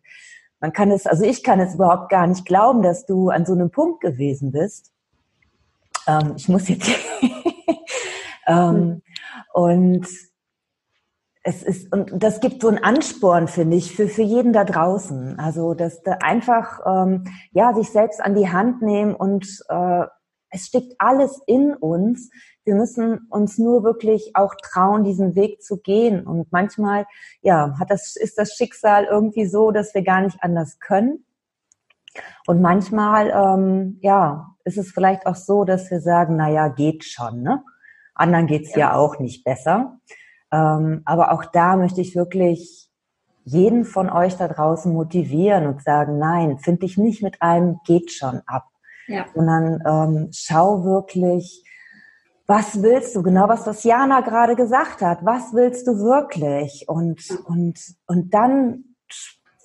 man 0.59 0.73
kann 0.73 0.91
es, 0.91 1.07
also 1.07 1.23
ich 1.23 1.43
kann 1.43 1.59
es 1.59 1.75
überhaupt 1.75 2.09
gar 2.09 2.27
nicht 2.27 2.45
glauben, 2.45 2.83
dass 2.83 3.05
du 3.05 3.29
an 3.29 3.45
so 3.45 3.53
einem 3.53 3.71
Punkt 3.71 4.01
gewesen 4.01 4.51
bist. 4.51 4.91
Ähm, 6.05 6.33
ich 6.35 6.49
muss 6.49 6.67
jetzt 6.67 6.89
ähm, 8.47 9.01
und 9.53 10.07
es 11.49 11.63
ist, 11.63 11.91
und 11.91 12.11
das 12.13 12.41
gibt 12.41 12.61
so 12.61 12.67
einen 12.67 12.77
Ansporn, 12.77 13.47
finde 13.47 13.75
ich, 13.75 13.95
für, 13.95 14.07
für 14.07 14.21
jeden 14.21 14.53
da 14.53 14.63
draußen. 14.63 15.39
Also, 15.39 15.73
dass 15.73 16.03
da 16.03 16.17
einfach, 16.21 16.79
ähm, 16.85 17.23
ja, 17.51 17.73
sich 17.73 17.89
selbst 17.89 18.21
an 18.21 18.35
die 18.35 18.49
Hand 18.49 18.83
nehmen 18.83 19.15
und 19.15 19.47
äh, 19.67 20.05
es 20.51 20.67
steckt 20.67 20.93
alles 20.99 21.41
in 21.47 21.73
uns. 21.73 22.29
Wir 22.65 22.75
müssen 22.75 23.27
uns 23.31 23.57
nur 23.57 23.83
wirklich 23.83 24.35
auch 24.35 24.53
trauen, 24.61 25.03
diesen 25.03 25.35
Weg 25.35 25.63
zu 25.63 25.79
gehen. 25.81 26.27
Und 26.27 26.51
manchmal, 26.51 27.07
ja, 27.41 27.73
hat 27.79 27.89
das, 27.89 28.15
ist 28.15 28.37
das 28.37 28.53
Schicksal 28.53 29.05
irgendwie 29.05 29.47
so, 29.47 29.71
dass 29.71 29.95
wir 29.95 30.03
gar 30.03 30.21
nicht 30.21 30.37
anders 30.41 30.79
können. 30.79 31.25
Und 32.45 32.61
manchmal, 32.61 33.29
ähm, 33.31 33.97
ja, 34.01 34.55
ist 34.65 34.77
es 34.77 34.91
vielleicht 34.91 35.25
auch 35.25 35.35
so, 35.35 35.63
dass 35.63 35.89
wir 35.89 35.99
sagen, 35.99 36.35
na 36.35 36.49
ja, 36.49 36.67
geht 36.67 37.05
schon, 37.05 37.41
ne? 37.41 37.63
Anderen 38.13 38.45
geht's 38.45 38.71
ja. 38.73 38.79
ja 38.79 38.95
auch 38.95 39.17
nicht 39.17 39.43
besser. 39.43 39.99
Ähm, 40.51 41.01
aber 41.05 41.31
auch 41.31 41.45
da 41.45 41.75
möchte 41.75 42.01
ich 42.01 42.15
wirklich 42.15 42.89
jeden 43.43 43.85
von 43.85 44.09
euch 44.09 44.35
da 44.35 44.47
draußen 44.47 44.93
motivieren 44.93 45.67
und 45.67 45.83
sagen, 45.83 46.19
nein, 46.19 46.59
find 46.59 46.83
dich 46.83 46.97
nicht 46.97 47.23
mit 47.23 47.41
einem 47.41 47.79
geht 47.85 48.11
schon 48.11 48.41
ab, 48.45 48.65
ja. 49.07 49.25
sondern 49.33 49.81
ähm, 49.85 50.29
schau 50.31 50.83
wirklich, 50.83 51.63
was 52.45 52.81
willst 52.81 53.15
du? 53.15 53.21
Genau, 53.21 53.47
was 53.47 53.63
das 53.63 53.83
Jana 53.83 54.21
gerade 54.21 54.55
gesagt 54.55 55.01
hat. 55.01 55.19
Was 55.23 55.53
willst 55.53 55.87
du 55.87 55.99
wirklich? 55.99 56.85
Und, 56.87 57.21
und, 57.45 57.79
und 58.07 58.33
dann 58.33 58.85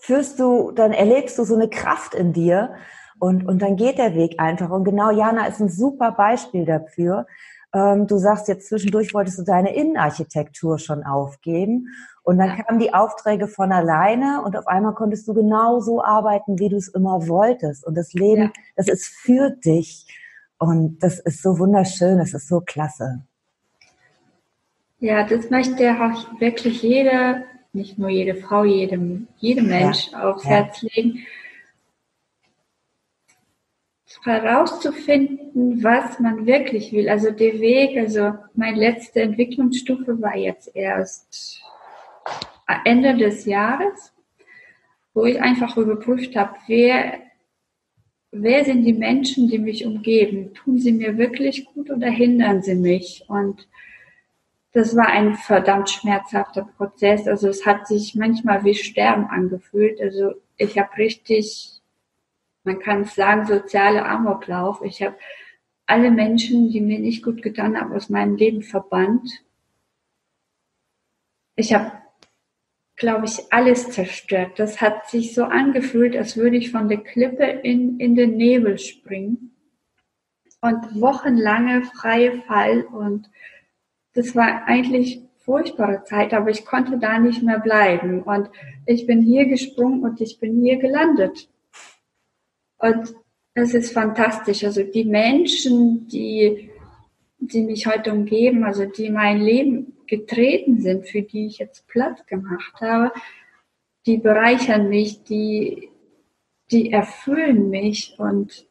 führst 0.00 0.38
du, 0.38 0.70
dann 0.70 0.92
erlebst 0.92 1.38
du 1.38 1.44
so 1.44 1.54
eine 1.54 1.68
Kraft 1.68 2.14
in 2.14 2.34
dir 2.34 2.74
und, 3.18 3.46
und 3.48 3.62
dann 3.62 3.76
geht 3.76 3.96
der 3.96 4.14
Weg 4.14 4.38
einfach. 4.38 4.68
Und 4.70 4.84
genau 4.84 5.10
Jana 5.10 5.46
ist 5.46 5.60
ein 5.60 5.70
super 5.70 6.12
Beispiel 6.12 6.66
dafür, 6.66 7.26
ähm, 7.74 8.06
du 8.06 8.18
sagst 8.18 8.48
jetzt 8.48 8.68
zwischendurch 8.68 9.12
wolltest 9.14 9.38
du 9.38 9.42
deine 9.42 9.74
Innenarchitektur 9.74 10.78
schon 10.78 11.02
aufgeben 11.02 11.88
und 12.22 12.38
dann 12.38 12.56
ja. 12.56 12.62
kamen 12.62 12.78
die 12.78 12.94
Aufträge 12.94 13.48
von 13.48 13.72
alleine 13.72 14.42
und 14.42 14.56
auf 14.56 14.66
einmal 14.66 14.94
konntest 14.94 15.28
du 15.28 15.34
genau 15.34 15.80
so 15.80 16.02
arbeiten, 16.02 16.58
wie 16.58 16.68
du 16.68 16.76
es 16.76 16.88
immer 16.88 17.28
wolltest. 17.28 17.84
Und 17.84 17.96
das 17.96 18.14
Leben, 18.14 18.42
ja. 18.42 18.52
das 18.76 18.88
ist 18.88 19.06
für 19.06 19.50
dich 19.50 20.06
und 20.58 21.02
das 21.02 21.18
ist 21.18 21.42
so 21.42 21.58
wunderschön, 21.58 22.18
das 22.18 22.32
ist 22.32 22.48
so 22.48 22.60
klasse. 22.60 23.22
Ja, 25.00 25.26
das 25.26 25.50
möchte 25.50 25.90
auch 26.00 26.40
wirklich 26.40 26.82
jeder, 26.82 27.42
nicht 27.72 27.98
nur 27.98 28.08
jede 28.08 28.36
Frau, 28.36 28.64
jedem, 28.64 29.26
jedem 29.36 29.66
Mensch 29.66 30.12
ja. 30.12 30.30
aufs 30.30 30.44
Herz 30.44 30.80
legen 30.80 31.26
herauszufinden, 34.22 35.82
was 35.82 36.18
man 36.20 36.46
wirklich 36.46 36.92
will. 36.92 37.08
Also 37.08 37.30
der 37.30 37.60
Weg, 37.60 37.96
also 37.98 38.34
meine 38.54 38.78
letzte 38.78 39.22
Entwicklungsstufe 39.22 40.20
war 40.20 40.36
jetzt 40.36 40.74
erst 40.74 41.62
Ende 42.84 43.16
des 43.16 43.44
Jahres, 43.44 44.12
wo 45.12 45.24
ich 45.24 45.40
einfach 45.40 45.76
überprüft 45.76 46.36
habe, 46.36 46.54
wer, 46.66 47.20
wer 48.30 48.64
sind 48.64 48.84
die 48.84 48.92
Menschen, 48.92 49.48
die 49.48 49.58
mich 49.58 49.86
umgeben? 49.86 50.54
Tun 50.54 50.78
sie 50.78 50.92
mir 50.92 51.18
wirklich 51.18 51.66
gut 51.66 51.90
oder 51.90 52.08
hindern 52.08 52.62
sie 52.62 52.74
mich? 52.74 53.24
Und 53.28 53.68
das 54.72 54.96
war 54.96 55.06
ein 55.06 55.34
verdammt 55.34 55.88
schmerzhafter 55.88 56.68
Prozess. 56.76 57.28
Also 57.28 57.48
es 57.48 57.64
hat 57.64 57.86
sich 57.86 58.14
manchmal 58.16 58.64
wie 58.64 58.74
Sterben 58.74 59.26
angefühlt. 59.26 60.00
Also 60.00 60.34
ich 60.56 60.76
habe 60.78 60.96
richtig 60.98 61.80
man 62.64 62.78
kann 62.78 63.02
es 63.02 63.14
sagen, 63.14 63.46
soziale 63.46 64.04
Amoklauf. 64.04 64.82
Ich 64.82 65.02
habe 65.02 65.16
alle 65.86 66.10
Menschen, 66.10 66.70
die 66.70 66.80
mir 66.80 66.98
nicht 66.98 67.22
gut 67.22 67.42
getan 67.42 67.78
haben, 67.78 67.92
aus 67.92 68.08
meinem 68.08 68.36
Leben 68.36 68.62
verbannt. 68.62 69.44
Ich 71.56 71.72
habe, 71.74 71.92
glaube 72.96 73.26
ich, 73.26 73.52
alles 73.52 73.90
zerstört. 73.90 74.58
Das 74.58 74.80
hat 74.80 75.08
sich 75.08 75.34
so 75.34 75.44
angefühlt, 75.44 76.16
als 76.16 76.36
würde 76.36 76.56
ich 76.56 76.70
von 76.70 76.88
der 76.88 76.98
Klippe 76.98 77.44
in, 77.44 78.00
in 78.00 78.16
den 78.16 78.36
Nebel 78.36 78.78
springen. 78.78 79.54
Und 80.60 81.00
wochenlange 81.00 81.84
freie 81.84 82.40
Fall. 82.42 82.82
Und 82.84 83.30
das 84.14 84.34
war 84.34 84.66
eigentlich 84.66 85.20
furchtbare 85.40 86.04
Zeit, 86.04 86.32
aber 86.32 86.48
ich 86.48 86.64
konnte 86.64 86.98
da 86.98 87.18
nicht 87.18 87.42
mehr 87.42 87.58
bleiben. 87.58 88.22
Und 88.22 88.48
ich 88.86 89.06
bin 89.06 89.20
hier 89.20 89.44
gesprungen 89.46 90.02
und 90.02 90.22
ich 90.22 90.40
bin 90.40 90.62
hier 90.62 90.78
gelandet. 90.78 91.50
Und 92.78 93.14
es 93.54 93.74
ist 93.74 93.92
fantastisch. 93.92 94.64
Also 94.64 94.82
die 94.82 95.04
Menschen, 95.04 96.08
die, 96.08 96.70
die 97.38 97.62
mich 97.62 97.86
heute 97.86 98.12
umgeben, 98.12 98.64
also 98.64 98.84
die 98.84 99.10
mein 99.10 99.40
Leben 99.40 99.94
getreten 100.06 100.80
sind, 100.80 101.08
für 101.08 101.22
die 101.22 101.46
ich 101.46 101.58
jetzt 101.58 101.86
Platz 101.86 102.26
gemacht 102.26 102.80
habe, 102.80 103.12
die 104.06 104.18
bereichern 104.18 104.88
mich, 104.88 105.22
die, 105.24 105.88
die 106.70 106.92
erfüllen 106.92 107.70
mich 107.70 108.16
und 108.18 108.66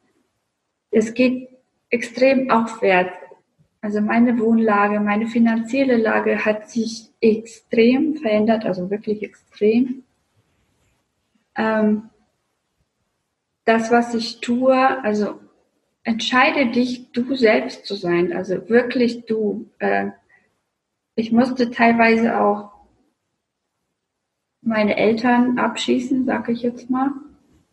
es 0.90 1.14
geht 1.14 1.48
extrem 1.90 2.50
aufwärts. 2.50 3.16
Also 3.80 4.00
meine 4.00 4.38
Wohnlage, 4.38 5.00
meine 5.00 5.26
finanzielle 5.26 5.96
Lage 5.96 6.44
hat 6.44 6.70
sich 6.70 7.10
extrem 7.20 8.16
verändert, 8.16 8.64
also 8.64 8.90
wirklich 8.90 9.22
extrem. 9.22 10.04
Ähm, 11.56 12.10
das, 13.64 13.90
was 13.90 14.14
ich 14.14 14.40
tue, 14.40 14.74
also 15.02 15.40
entscheide 16.02 16.70
dich, 16.70 17.10
du 17.12 17.34
selbst 17.34 17.86
zu 17.86 17.94
sein, 17.94 18.32
also 18.32 18.68
wirklich 18.68 19.24
du. 19.26 19.70
Äh, 19.78 20.10
ich 21.16 21.32
musste 21.32 21.70
teilweise 21.70 22.40
auch 22.40 22.72
meine 24.60 24.96
Eltern 24.96 25.58
abschießen, 25.58 26.24
sag 26.24 26.48
ich 26.48 26.62
jetzt 26.62 26.90
mal. 26.90 27.10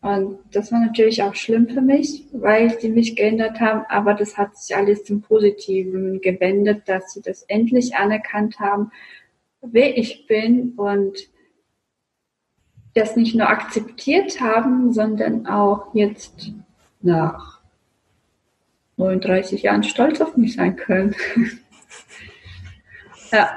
Und 0.00 0.38
das 0.50 0.72
war 0.72 0.80
natürlich 0.80 1.22
auch 1.22 1.34
schlimm 1.34 1.68
für 1.68 1.80
mich, 1.80 2.26
weil 2.32 2.78
sie 2.80 2.88
mich 2.88 3.14
geändert 3.14 3.60
haben, 3.60 3.84
aber 3.88 4.14
das 4.14 4.36
hat 4.36 4.56
sich 4.56 4.74
alles 4.74 5.04
zum 5.04 5.22
Positiven 5.22 6.20
gewendet, 6.20 6.88
dass 6.88 7.12
sie 7.12 7.22
das 7.22 7.44
endlich 7.44 7.94
anerkannt 7.94 8.58
haben, 8.58 8.90
wer 9.60 9.96
ich 9.96 10.26
bin 10.26 10.72
und 10.76 11.28
das 12.94 13.16
nicht 13.16 13.34
nur 13.34 13.48
akzeptiert 13.48 14.40
haben, 14.40 14.92
sondern 14.92 15.46
auch 15.46 15.94
jetzt 15.94 16.52
nach 17.00 17.60
39 18.96 19.62
Jahren 19.62 19.82
stolz 19.82 20.20
auf 20.20 20.36
mich 20.36 20.54
sein 20.54 20.76
können. 20.76 21.14
ja. 23.32 23.50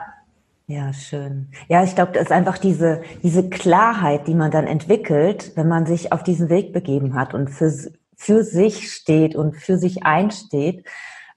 Ja, 0.68 0.94
schön. 0.94 1.50
Ja, 1.68 1.84
ich 1.84 1.94
glaube, 1.94 2.14
das 2.14 2.24
ist 2.24 2.32
einfach 2.32 2.58
diese, 2.58 3.04
diese 3.22 3.50
Klarheit, 3.50 4.28
die 4.28 4.34
man 4.34 4.50
dann 4.50 4.66
entwickelt, 4.66 5.52
wenn 5.56 5.68
man 5.68 5.86
sich 5.86 6.12
auf 6.12 6.24
diesen 6.24 6.50
Weg 6.50 6.74
begeben 6.74 7.14
hat 7.14 7.36
und 7.36 7.50
für, 7.50 7.72
für 8.16 8.44
sich 8.44 8.92
steht 8.92 9.36
und 9.36 9.58
für 9.58 9.78
sich 9.78 10.04
einsteht, 10.04 10.86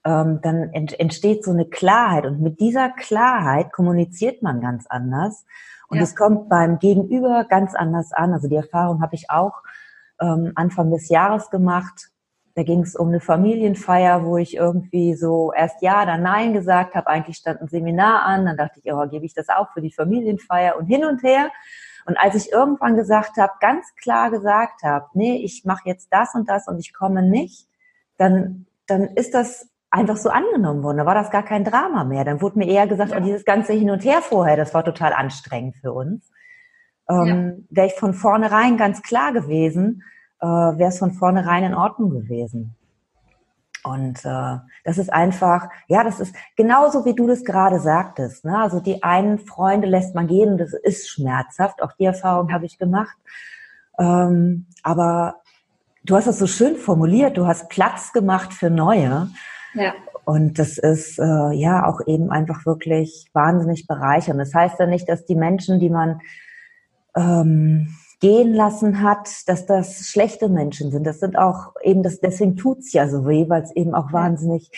ähm, 0.05 0.39
dann 0.41 0.69
ent, 0.73 0.99
entsteht 0.99 1.43
so 1.43 1.51
eine 1.51 1.65
Klarheit. 1.65 2.25
Und 2.25 2.41
mit 2.41 2.59
dieser 2.59 2.89
Klarheit 2.89 3.71
kommuniziert 3.71 4.41
man 4.41 4.61
ganz 4.61 4.85
anders 4.87 5.45
und 5.89 5.99
es 5.99 6.11
ja. 6.11 6.17
kommt 6.17 6.49
beim 6.49 6.79
Gegenüber 6.79 7.45
ganz 7.49 7.75
anders 7.75 8.13
an. 8.13 8.31
Also 8.31 8.47
die 8.47 8.55
Erfahrung 8.55 9.01
habe 9.01 9.15
ich 9.15 9.29
auch 9.29 9.63
ähm, 10.21 10.51
Anfang 10.55 10.91
des 10.91 11.09
Jahres 11.09 11.49
gemacht. 11.49 12.11
Da 12.55 12.63
ging 12.63 12.81
es 12.81 12.95
um 12.95 13.07
eine 13.07 13.19
Familienfeier, 13.19 14.23
wo 14.23 14.37
ich 14.37 14.55
irgendwie 14.55 15.15
so 15.15 15.51
erst 15.51 15.81
ja, 15.81 16.05
dann 16.05 16.21
nein 16.21 16.53
gesagt 16.53 16.93
habe. 16.93 17.07
Eigentlich 17.07 17.37
stand 17.37 17.61
ein 17.61 17.67
Seminar 17.67 18.23
an. 18.23 18.45
Dann 18.45 18.57
dachte 18.57 18.79
ich, 18.83 18.93
oh, 18.93 19.07
gebe 19.07 19.25
ich 19.25 19.33
das 19.33 19.49
auch 19.49 19.71
für 19.73 19.81
die 19.81 19.91
Familienfeier 19.91 20.77
und 20.77 20.85
hin 20.85 21.05
und 21.05 21.23
her. 21.23 21.49
Und 22.05 22.17
als 22.17 22.35
ich 22.35 22.51
irgendwann 22.51 22.95
gesagt 22.95 23.37
habe, 23.37 23.53
ganz 23.59 23.93
klar 23.95 24.29
gesagt 24.29 24.83
habe, 24.83 25.07
nee, 25.13 25.37
ich 25.43 25.65
mache 25.65 25.83
jetzt 25.85 26.09
das 26.11 26.35
und 26.35 26.49
das 26.49 26.67
und 26.67 26.79
ich 26.79 26.93
komme 26.93 27.23
nicht, 27.23 27.67
dann, 28.17 28.67
dann 28.87 29.03
ist 29.03 29.33
das 29.33 29.69
einfach 29.91 30.17
so 30.17 30.29
angenommen 30.29 30.83
worden. 30.83 30.97
Da 30.97 31.05
war 31.05 31.15
das 31.15 31.31
gar 31.31 31.43
kein 31.43 31.63
Drama 31.63 32.03
mehr. 32.03 32.23
Dann 32.23 32.41
wurde 32.41 32.59
mir 32.59 32.67
eher 32.67 32.87
gesagt, 32.87 33.11
ja. 33.11 33.17
oh, 33.17 33.21
dieses 33.21 33.45
ganze 33.45 33.73
Hin 33.73 33.89
und 33.89 34.03
Her 34.03 34.21
vorher, 34.21 34.55
das 34.55 34.73
war 34.73 34.83
total 34.83 35.13
anstrengend 35.13 35.75
für 35.77 35.93
uns. 35.93 36.29
Ähm, 37.09 37.65
ja. 37.69 37.75
Wäre 37.75 37.87
ich 37.87 37.93
von 37.93 38.13
vornherein 38.13 38.77
ganz 38.77 39.01
klar 39.01 39.33
gewesen, 39.33 40.03
äh, 40.41 40.45
wäre 40.45 40.89
es 40.89 40.99
von 40.99 41.11
vornherein 41.11 41.63
in 41.63 41.73
Ordnung 41.73 42.11
gewesen. 42.11 42.75
Und 43.83 44.25
äh, 44.25 44.57
das 44.83 44.97
ist 44.97 45.11
einfach, 45.11 45.69
ja, 45.87 46.03
das 46.03 46.19
ist 46.19 46.35
genauso 46.55 47.05
wie 47.05 47.15
du 47.15 47.27
das 47.27 47.43
gerade 47.43 47.79
sagtest. 47.79 48.45
Ne? 48.45 48.57
Also 48.57 48.81
die 48.81 49.03
einen 49.03 49.39
Freunde 49.39 49.87
lässt 49.87 50.15
man 50.15 50.27
gehen, 50.27 50.57
das 50.57 50.73
ist 50.73 51.09
schmerzhaft. 51.09 51.81
Auch 51.81 51.93
die 51.93 52.05
Erfahrung 52.05 52.51
habe 52.51 52.65
ich 52.65 52.77
gemacht. 52.77 53.15
Ähm, 53.97 54.67
aber 54.83 55.35
du 56.03 56.15
hast 56.15 56.27
es 56.27 56.39
so 56.39 56.47
schön 56.47 56.75
formuliert. 56.75 57.37
Du 57.37 57.47
hast 57.47 57.69
Platz 57.69 58.11
gemacht 58.11 58.53
für 58.53 58.69
neue. 58.69 59.29
Ja. 59.73 59.93
Und 60.25 60.59
das 60.59 60.77
ist 60.77 61.19
äh, 61.19 61.51
ja 61.53 61.85
auch 61.87 62.01
eben 62.05 62.29
einfach 62.29 62.65
wirklich 62.65 63.27
wahnsinnig 63.33 63.87
bereichernd. 63.87 64.39
Das 64.39 64.53
heißt 64.53 64.79
ja 64.79 64.85
nicht, 64.85 65.09
dass 65.09 65.25
die 65.25 65.35
Menschen, 65.35 65.79
die 65.79 65.89
man 65.89 66.21
ähm, 67.15 67.95
gehen 68.19 68.53
lassen 68.53 69.01
hat, 69.01 69.29
dass 69.47 69.65
das 69.65 70.07
schlechte 70.07 70.49
Menschen 70.49 70.91
sind. 70.91 71.05
Das 71.05 71.19
sind 71.19 71.37
auch 71.37 71.73
eben, 71.83 72.03
das, 72.03 72.19
deswegen 72.19 72.57
tut's 72.57 72.93
ja 72.93 73.07
so 73.07 73.25
weh, 73.27 73.47
weil 73.47 73.63
es 73.63 73.75
eben 73.75 73.95
auch 73.95 74.11
wahnsinnig, 74.11 74.71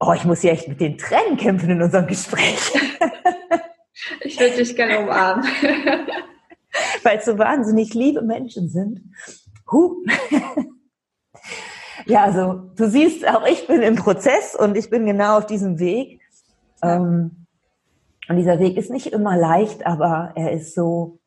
oh, 0.00 0.12
ich 0.12 0.24
muss 0.24 0.42
ja 0.42 0.50
echt 0.50 0.68
mit 0.68 0.80
den 0.80 0.98
Tränen 0.98 1.36
kämpfen 1.36 1.70
in 1.70 1.82
unserem 1.82 2.06
Gespräch. 2.06 2.72
Ich 4.20 4.38
würde 4.38 4.56
dich 4.56 4.76
gerne 4.76 5.00
umarmen. 5.00 5.44
Weil 7.02 7.18
es 7.18 7.24
so 7.24 7.38
wahnsinnig 7.38 7.94
liebe 7.94 8.22
Menschen 8.22 8.68
sind. 8.68 9.00
Huh. 9.70 10.04
Ja, 12.06 12.22
also 12.22 12.62
du 12.76 12.88
siehst, 12.88 13.26
auch 13.28 13.44
ich 13.46 13.66
bin 13.66 13.82
im 13.82 13.96
Prozess 13.96 14.54
und 14.54 14.76
ich 14.76 14.88
bin 14.90 15.06
genau 15.06 15.38
auf 15.38 15.46
diesem 15.46 15.78
Weg. 15.78 16.20
Ähm, 16.82 17.46
und 18.28 18.36
dieser 18.36 18.58
Weg 18.58 18.76
ist 18.76 18.90
nicht 18.90 19.08
immer 19.08 19.36
leicht, 19.36 19.84
aber 19.86 20.32
er 20.34 20.52
ist 20.52 20.74
so, 20.74 21.18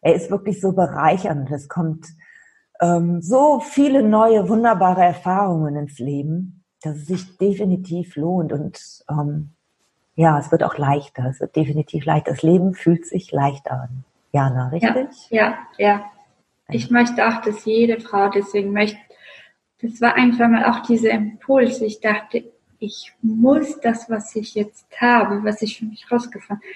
er 0.00 0.14
ist 0.14 0.30
wirklich 0.30 0.60
so 0.60 0.72
bereichernd. 0.72 1.50
Es 1.50 1.68
kommt 1.68 2.06
ähm, 2.80 3.22
so 3.22 3.60
viele 3.60 4.02
neue, 4.02 4.48
wunderbare 4.48 5.02
Erfahrungen 5.02 5.76
ins 5.76 5.98
Leben, 5.98 6.64
dass 6.82 6.96
es 6.96 7.06
sich 7.06 7.38
definitiv 7.38 8.16
lohnt. 8.16 8.52
Und 8.52 9.04
ähm, 9.10 9.50
ja, 10.16 10.38
es 10.38 10.50
wird 10.50 10.64
auch 10.64 10.78
leichter. 10.78 11.26
Es 11.30 11.40
wird 11.40 11.54
definitiv 11.54 12.04
leichter. 12.04 12.32
Das 12.32 12.42
Leben 12.42 12.74
fühlt 12.74 13.06
sich 13.06 13.30
leichter 13.30 13.82
an. 13.82 14.04
Jana, 14.32 14.68
richtig? 14.68 15.30
Ja, 15.30 15.58
ja, 15.78 15.86
ja. 15.86 16.04
Ich 16.70 16.90
möchte 16.90 17.26
auch, 17.26 17.40
dass 17.40 17.64
jede 17.64 17.98
Frau, 18.00 18.28
deswegen 18.28 18.72
möchte, 18.72 18.98
das 19.80 20.00
war 20.00 20.14
einfach 20.14 20.48
mal 20.48 20.64
auch 20.64 20.86
dieser 20.86 21.10
Impuls. 21.10 21.80
Ich 21.80 22.00
dachte, 22.00 22.44
ich 22.78 23.12
muss 23.22 23.78
das, 23.80 24.08
was 24.10 24.34
ich 24.36 24.54
jetzt 24.54 24.86
habe, 25.00 25.44
was 25.44 25.62
ich 25.62 25.78
für 25.78 25.84
mich 25.84 26.10
rausgefunden 26.10 26.58
habe, 26.58 26.66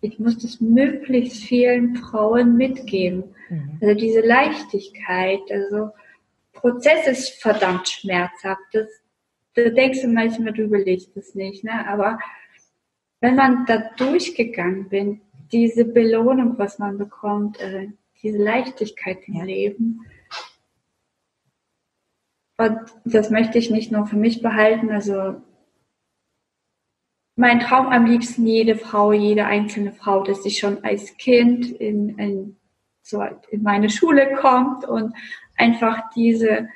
ich 0.00 0.18
muss 0.18 0.38
das 0.38 0.60
möglichst 0.60 1.42
vielen 1.44 1.96
Frauen 1.96 2.56
mitgeben. 2.56 3.24
Mhm. 3.48 3.78
Also 3.80 3.94
diese 3.94 4.20
Leichtigkeit, 4.20 5.40
also 5.50 5.90
Prozess 6.52 7.06
ist 7.06 7.42
verdammt 7.42 7.88
schmerzhaft. 7.88 8.62
Das, 8.72 8.88
da 9.54 9.68
denkst 9.70 10.02
du 10.02 10.08
manchmal, 10.08 10.52
du 10.52 10.62
überlegst 10.62 11.16
es 11.16 11.34
nicht, 11.34 11.64
ne? 11.64 11.86
Aber 11.88 12.18
wenn 13.20 13.34
man 13.34 13.66
da 13.66 13.90
durchgegangen 13.96 14.88
bin, 14.88 15.20
diese 15.50 15.84
Belohnung, 15.84 16.58
was 16.58 16.78
man 16.78 16.98
bekommt, 16.98 17.58
äh, 17.60 17.88
diese 18.22 18.38
Leichtigkeit 18.38 19.18
im 19.26 19.34
ja. 19.34 19.44
Leben, 19.44 20.00
und 22.58 22.80
das 23.04 23.30
möchte 23.30 23.56
ich 23.58 23.70
nicht 23.70 23.92
nur 23.92 24.06
für 24.06 24.16
mich 24.16 24.42
behalten. 24.42 24.90
Also 24.90 25.40
mein 27.36 27.60
Traum 27.60 27.86
am 27.86 28.04
liebsten 28.04 28.46
jede 28.46 28.74
Frau, 28.74 29.12
jede 29.12 29.46
einzelne 29.46 29.92
Frau, 29.92 30.24
dass 30.24 30.42
sie 30.42 30.50
schon 30.50 30.82
als 30.82 31.16
Kind 31.18 31.70
in, 31.70 32.18
in, 32.18 32.56
so 33.00 33.22
in 33.50 33.62
meine 33.62 33.90
Schule 33.90 34.34
kommt 34.34 34.84
und 34.84 35.14
einfach 35.56 36.10
diese, 36.16 36.68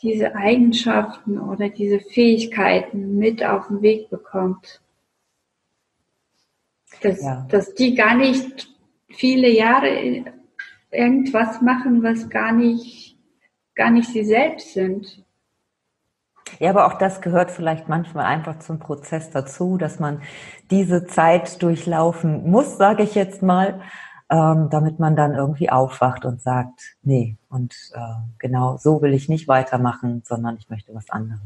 diese 0.00 0.34
Eigenschaften 0.34 1.38
oder 1.38 1.68
diese 1.68 2.00
Fähigkeiten 2.00 3.18
mit 3.18 3.44
auf 3.44 3.68
den 3.68 3.82
Weg 3.82 4.08
bekommt. 4.08 4.80
Dass, 7.02 7.22
ja. 7.22 7.46
dass 7.50 7.74
die 7.74 7.94
gar 7.94 8.14
nicht 8.14 8.70
viele 9.08 9.50
Jahre 9.50 10.24
irgendwas 10.90 11.60
machen, 11.60 12.02
was 12.02 12.30
gar 12.30 12.52
nicht 12.52 13.12
gar 13.74 13.90
nicht 13.90 14.08
sie 14.08 14.24
selbst 14.24 14.72
sind. 14.72 15.24
Ja, 16.58 16.70
aber 16.70 16.86
auch 16.86 16.98
das 16.98 17.20
gehört 17.20 17.50
vielleicht 17.50 17.88
manchmal 17.88 18.26
einfach 18.26 18.58
zum 18.58 18.78
Prozess 18.78 19.30
dazu, 19.30 19.78
dass 19.78 19.98
man 19.98 20.22
diese 20.70 21.06
Zeit 21.06 21.62
durchlaufen 21.62 22.50
muss, 22.50 22.76
sage 22.76 23.02
ich 23.02 23.14
jetzt 23.14 23.42
mal, 23.42 23.80
ähm, 24.30 24.68
damit 24.70 24.98
man 24.98 25.16
dann 25.16 25.34
irgendwie 25.34 25.70
aufwacht 25.70 26.24
und 26.24 26.40
sagt, 26.40 26.96
nee, 27.02 27.36
und 27.48 27.74
äh, 27.94 27.98
genau 28.38 28.76
so 28.76 29.02
will 29.02 29.14
ich 29.14 29.28
nicht 29.28 29.48
weitermachen, 29.48 30.22
sondern 30.24 30.56
ich 30.56 30.68
möchte 30.68 30.94
was 30.94 31.10
anderes. 31.10 31.40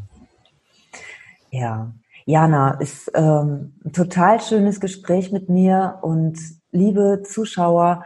Ja, 1.51 1.93
Jana, 2.25 2.73
ist 2.81 3.11
ähm, 3.15 3.75
ein 3.85 3.93
total 3.93 4.41
schönes 4.41 4.81
Gespräch 4.81 5.31
mit 5.31 5.49
mir 5.49 5.99
und 6.03 6.39
liebe 6.73 7.23
Zuschauer, 7.25 8.05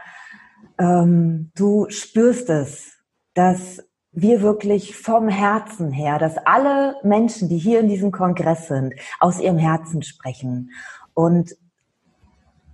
ähm, 0.77 1.51
du 1.55 1.87
spürst 1.89 2.49
es, 2.49 2.99
dass 3.33 3.83
wir 4.13 4.41
wirklich 4.41 4.95
vom 4.95 5.29
Herzen 5.29 5.91
her, 5.91 6.19
dass 6.19 6.37
alle 6.37 6.95
Menschen, 7.03 7.47
die 7.47 7.57
hier 7.57 7.79
in 7.79 7.87
diesem 7.87 8.11
Kongress 8.11 8.67
sind, 8.67 8.93
aus 9.19 9.39
ihrem 9.39 9.57
Herzen 9.57 10.03
sprechen 10.03 10.71
und 11.13 11.55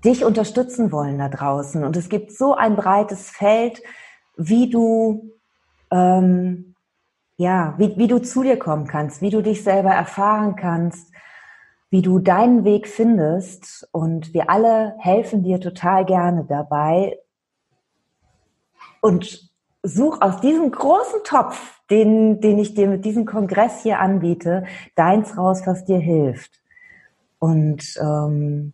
dich 0.04 0.26
unterstützen 0.26 0.92
wollen 0.92 1.20
da 1.20 1.30
draußen. 1.30 1.84
Und 1.84 1.96
es 1.96 2.10
gibt 2.10 2.32
so 2.32 2.56
ein 2.56 2.76
breites 2.76 3.30
Feld, 3.30 3.82
wie 4.36 4.70
du, 4.70 5.32
ähm, 5.92 6.76
ja, 7.38 7.76
wie, 7.78 7.98
wie 7.98 8.08
du 8.08 8.20
zu 8.20 8.42
dir 8.42 8.58
kommen 8.58 8.88
kannst, 8.88 9.22
wie 9.22 9.30
du 9.30 9.42
dich 9.42 9.64
selber 9.64 9.92
erfahren 9.92 10.56
kannst, 10.56 11.12
wie 11.90 12.02
du 12.02 12.20
deinen 12.20 12.64
Weg 12.64 12.88
findest. 12.88 13.88
Und 13.92 14.34
wir 14.34 14.50
alle 14.50 14.96
helfen 15.00 15.44
dir 15.44 15.60
total 15.60 16.06
gerne 16.06 16.46
dabei. 16.46 17.20
Und 19.02 19.47
such 19.88 20.22
aus 20.22 20.42
diesem 20.42 20.72
großen 20.72 21.22
Topf, 21.24 21.80
den, 21.90 22.42
den 22.42 22.60
ich 22.60 22.74
dir 22.74 22.88
mit 22.88 23.06
diesem 23.06 23.26
Kongress 23.26 23.84
hier 23.84 24.00
anbiete, 24.00 24.66
deins 24.96 25.38
raus, 25.38 25.62
was 25.66 25.86
dir 25.86 26.00
hilft. 26.00 26.52
Und 27.40 27.84
ähm, 28.02 28.74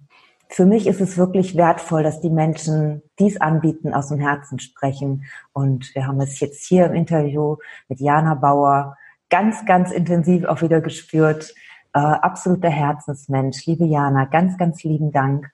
für 0.50 0.66
mich 0.66 0.88
ist 0.88 1.02
es 1.02 1.18
wirklich 1.18 1.56
wertvoll, 1.56 2.04
dass 2.04 2.22
die 2.22 2.30
Menschen 2.30 3.02
dies 3.20 3.40
anbieten, 3.42 3.94
aus 3.94 4.10
dem 4.10 4.20
Herzen 4.20 4.60
sprechen. 4.60 5.26
Und 5.52 5.94
wir 5.96 6.08
haben 6.08 6.22
es 6.22 6.40
jetzt 6.40 6.66
hier 6.66 6.86
im 6.86 6.94
Interview 6.94 7.58
mit 7.88 8.00
Jana 8.00 8.36
Bauer 8.36 8.98
ganz, 9.30 9.66
ganz 9.66 9.92
intensiv 9.92 10.46
auch 10.46 10.62
wieder 10.62 10.82
gespürt. 10.82 11.54
Äh, 11.94 12.00
absoluter 12.00 12.70
Herzensmensch. 12.70 13.66
Liebe 13.66 13.86
Jana, 13.86 14.26
ganz, 14.26 14.58
ganz 14.58 14.84
lieben 14.84 15.12
Dank 15.12 15.52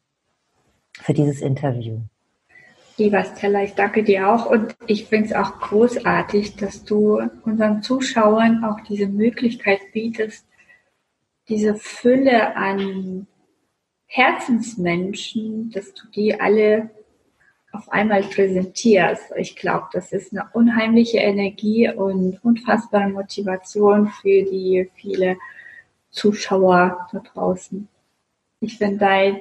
für 1.01 1.13
dieses 1.13 1.41
Interview. 1.41 2.01
Lieber 2.99 3.23
Stella, 3.23 3.63
ich 3.63 3.75
danke 3.75 4.03
dir 4.03 4.29
auch 4.29 4.45
und 4.45 4.75
ich 4.85 5.05
finde 5.05 5.27
es 5.27 5.33
auch 5.33 5.57
großartig, 5.61 6.57
dass 6.57 6.83
du 6.83 7.21
unseren 7.45 7.81
Zuschauern 7.81 8.65
auch 8.65 8.81
diese 8.81 9.07
Möglichkeit 9.07 9.79
bietest, 9.93 10.45
diese 11.47 11.75
Fülle 11.75 12.57
an 12.57 13.25
Herzensmenschen, 14.05 15.71
dass 15.71 15.93
du 15.93 16.07
die 16.13 16.41
alle 16.41 16.89
auf 17.71 17.89
einmal 17.89 18.21
präsentierst. 18.21 19.31
Ich 19.37 19.55
glaube, 19.55 19.87
das 19.93 20.11
ist 20.11 20.33
eine 20.33 20.49
unheimliche 20.51 21.19
Energie 21.19 21.89
und 21.89 22.43
unfassbare 22.43 23.07
Motivation 23.07 24.09
für 24.09 24.43
die 24.43 24.89
viele 24.95 25.37
Zuschauer 26.09 27.07
da 27.13 27.19
draußen. 27.19 27.87
Ich 28.59 28.77
finde 28.77 28.97
dein 28.97 29.39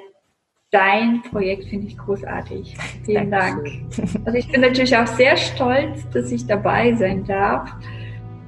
dein 0.70 1.22
Projekt 1.22 1.64
finde 1.68 1.86
ich 1.86 1.98
großartig. 1.98 2.76
Vielen 3.04 3.30
Dankeschön. 3.30 3.88
Dank. 3.96 4.26
Also 4.26 4.38
ich 4.38 4.50
bin 4.50 4.60
natürlich 4.60 4.96
auch 4.96 5.06
sehr 5.06 5.36
stolz, 5.36 6.08
dass 6.10 6.30
ich 6.30 6.46
dabei 6.46 6.94
sein 6.94 7.24
darf. 7.24 7.70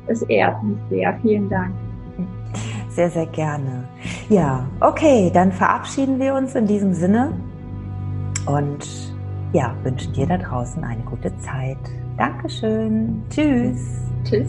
Es 0.07 0.23
ehrt 0.23 0.63
mich 0.63 0.79
sehr. 0.91 1.19
Vielen 1.23 1.49
Dank. 1.49 1.75
Sehr, 2.89 3.11
sehr 3.11 3.27
gerne. 3.27 3.89
Ja, 4.29 4.69
okay, 4.81 5.31
dann 5.33 5.53
verabschieden 5.53 6.19
wir 6.19 6.35
uns 6.35 6.55
in 6.55 6.67
diesem 6.67 6.93
Sinne 6.93 7.33
und 8.47 9.15
ja, 9.53 9.75
wünschen 9.83 10.13
dir 10.13 10.27
da 10.27 10.37
draußen 10.37 10.83
eine 10.83 11.03
gute 11.03 11.37
Zeit. 11.39 11.79
Dankeschön. 12.17 13.23
Tschüss. 13.31 14.03
Tschüss. 14.25 14.49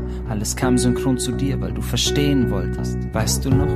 Alles 0.31 0.55
kam 0.55 0.77
synchron 0.77 1.17
zu 1.17 1.33
dir, 1.33 1.59
weil 1.59 1.73
du 1.73 1.81
verstehen 1.81 2.49
wolltest. 2.51 2.97
Weißt 3.11 3.43
du 3.43 3.49
noch? 3.49 3.67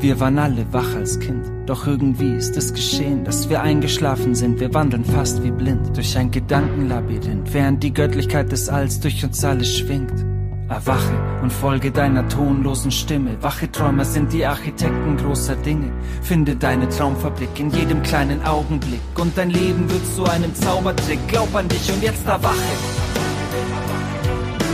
Wir 0.00 0.18
waren 0.18 0.40
alle 0.40 0.66
wach 0.72 0.96
als 0.96 1.20
Kind, 1.20 1.46
doch 1.66 1.86
irgendwie 1.86 2.34
ist 2.34 2.56
es 2.56 2.74
geschehen, 2.74 3.22
dass 3.22 3.48
wir 3.48 3.62
eingeschlafen 3.62 4.34
sind. 4.34 4.58
Wir 4.58 4.74
wandeln 4.74 5.04
fast 5.04 5.44
wie 5.44 5.52
blind 5.52 5.96
durch 5.96 6.18
ein 6.18 6.32
Gedankenlabyrinth, 6.32 7.54
während 7.54 7.84
die 7.84 7.94
Göttlichkeit 7.94 8.50
des 8.50 8.68
Alls 8.68 8.98
durch 8.98 9.24
uns 9.24 9.44
alle 9.44 9.64
schwingt. 9.64 10.26
Erwache 10.68 11.14
und 11.42 11.52
folge 11.52 11.92
deiner 11.92 12.28
tonlosen 12.28 12.90
Stimme. 12.90 13.40
Wache 13.40 13.70
Träumer 13.70 14.04
sind 14.04 14.32
die 14.32 14.44
Architekten 14.44 15.16
großer 15.16 15.54
Dinge. 15.54 15.92
Finde 16.22 16.56
deine 16.56 16.88
Traumfabrik 16.88 17.60
in 17.60 17.70
jedem 17.70 18.02
kleinen 18.02 18.44
Augenblick. 18.44 19.00
Und 19.16 19.38
dein 19.38 19.50
Leben 19.50 19.88
wird 19.88 20.04
zu 20.16 20.24
einem 20.24 20.52
Zaubertrick. 20.56 21.20
Glaub 21.28 21.54
an 21.54 21.68
dich 21.68 21.88
und 21.92 22.02
jetzt 22.02 22.26
erwache. 22.26 23.19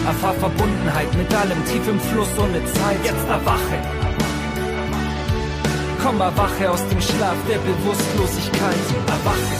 Erfahr 0.06 0.34
Verbundenheit 0.34 1.12
mit 1.16 1.34
allem 1.34 1.64
tief 1.64 1.88
im 1.88 1.98
Fluss 1.98 2.28
ohne 2.38 2.64
Zeit. 2.64 2.98
Jetzt 3.02 3.28
erwache. 3.28 3.78
Komm, 6.00 6.20
erwache 6.20 6.70
aus 6.70 6.86
dem 6.88 7.00
Schlaf 7.00 7.34
der 7.48 7.58
Bewusstlosigkeit. 7.58 8.86
Erwache. 9.08 9.56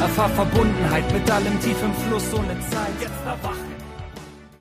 Erfahr 0.00 0.28
Verbundenheit 0.28 1.12
mit 1.12 1.28
allem 1.28 1.60
tief 1.60 1.76
im 1.82 1.94
Fluss 2.06 2.32
ohne 2.34 2.56
Zeit. 2.70 2.94
Jetzt 3.00 3.26
erwache. 3.26 3.65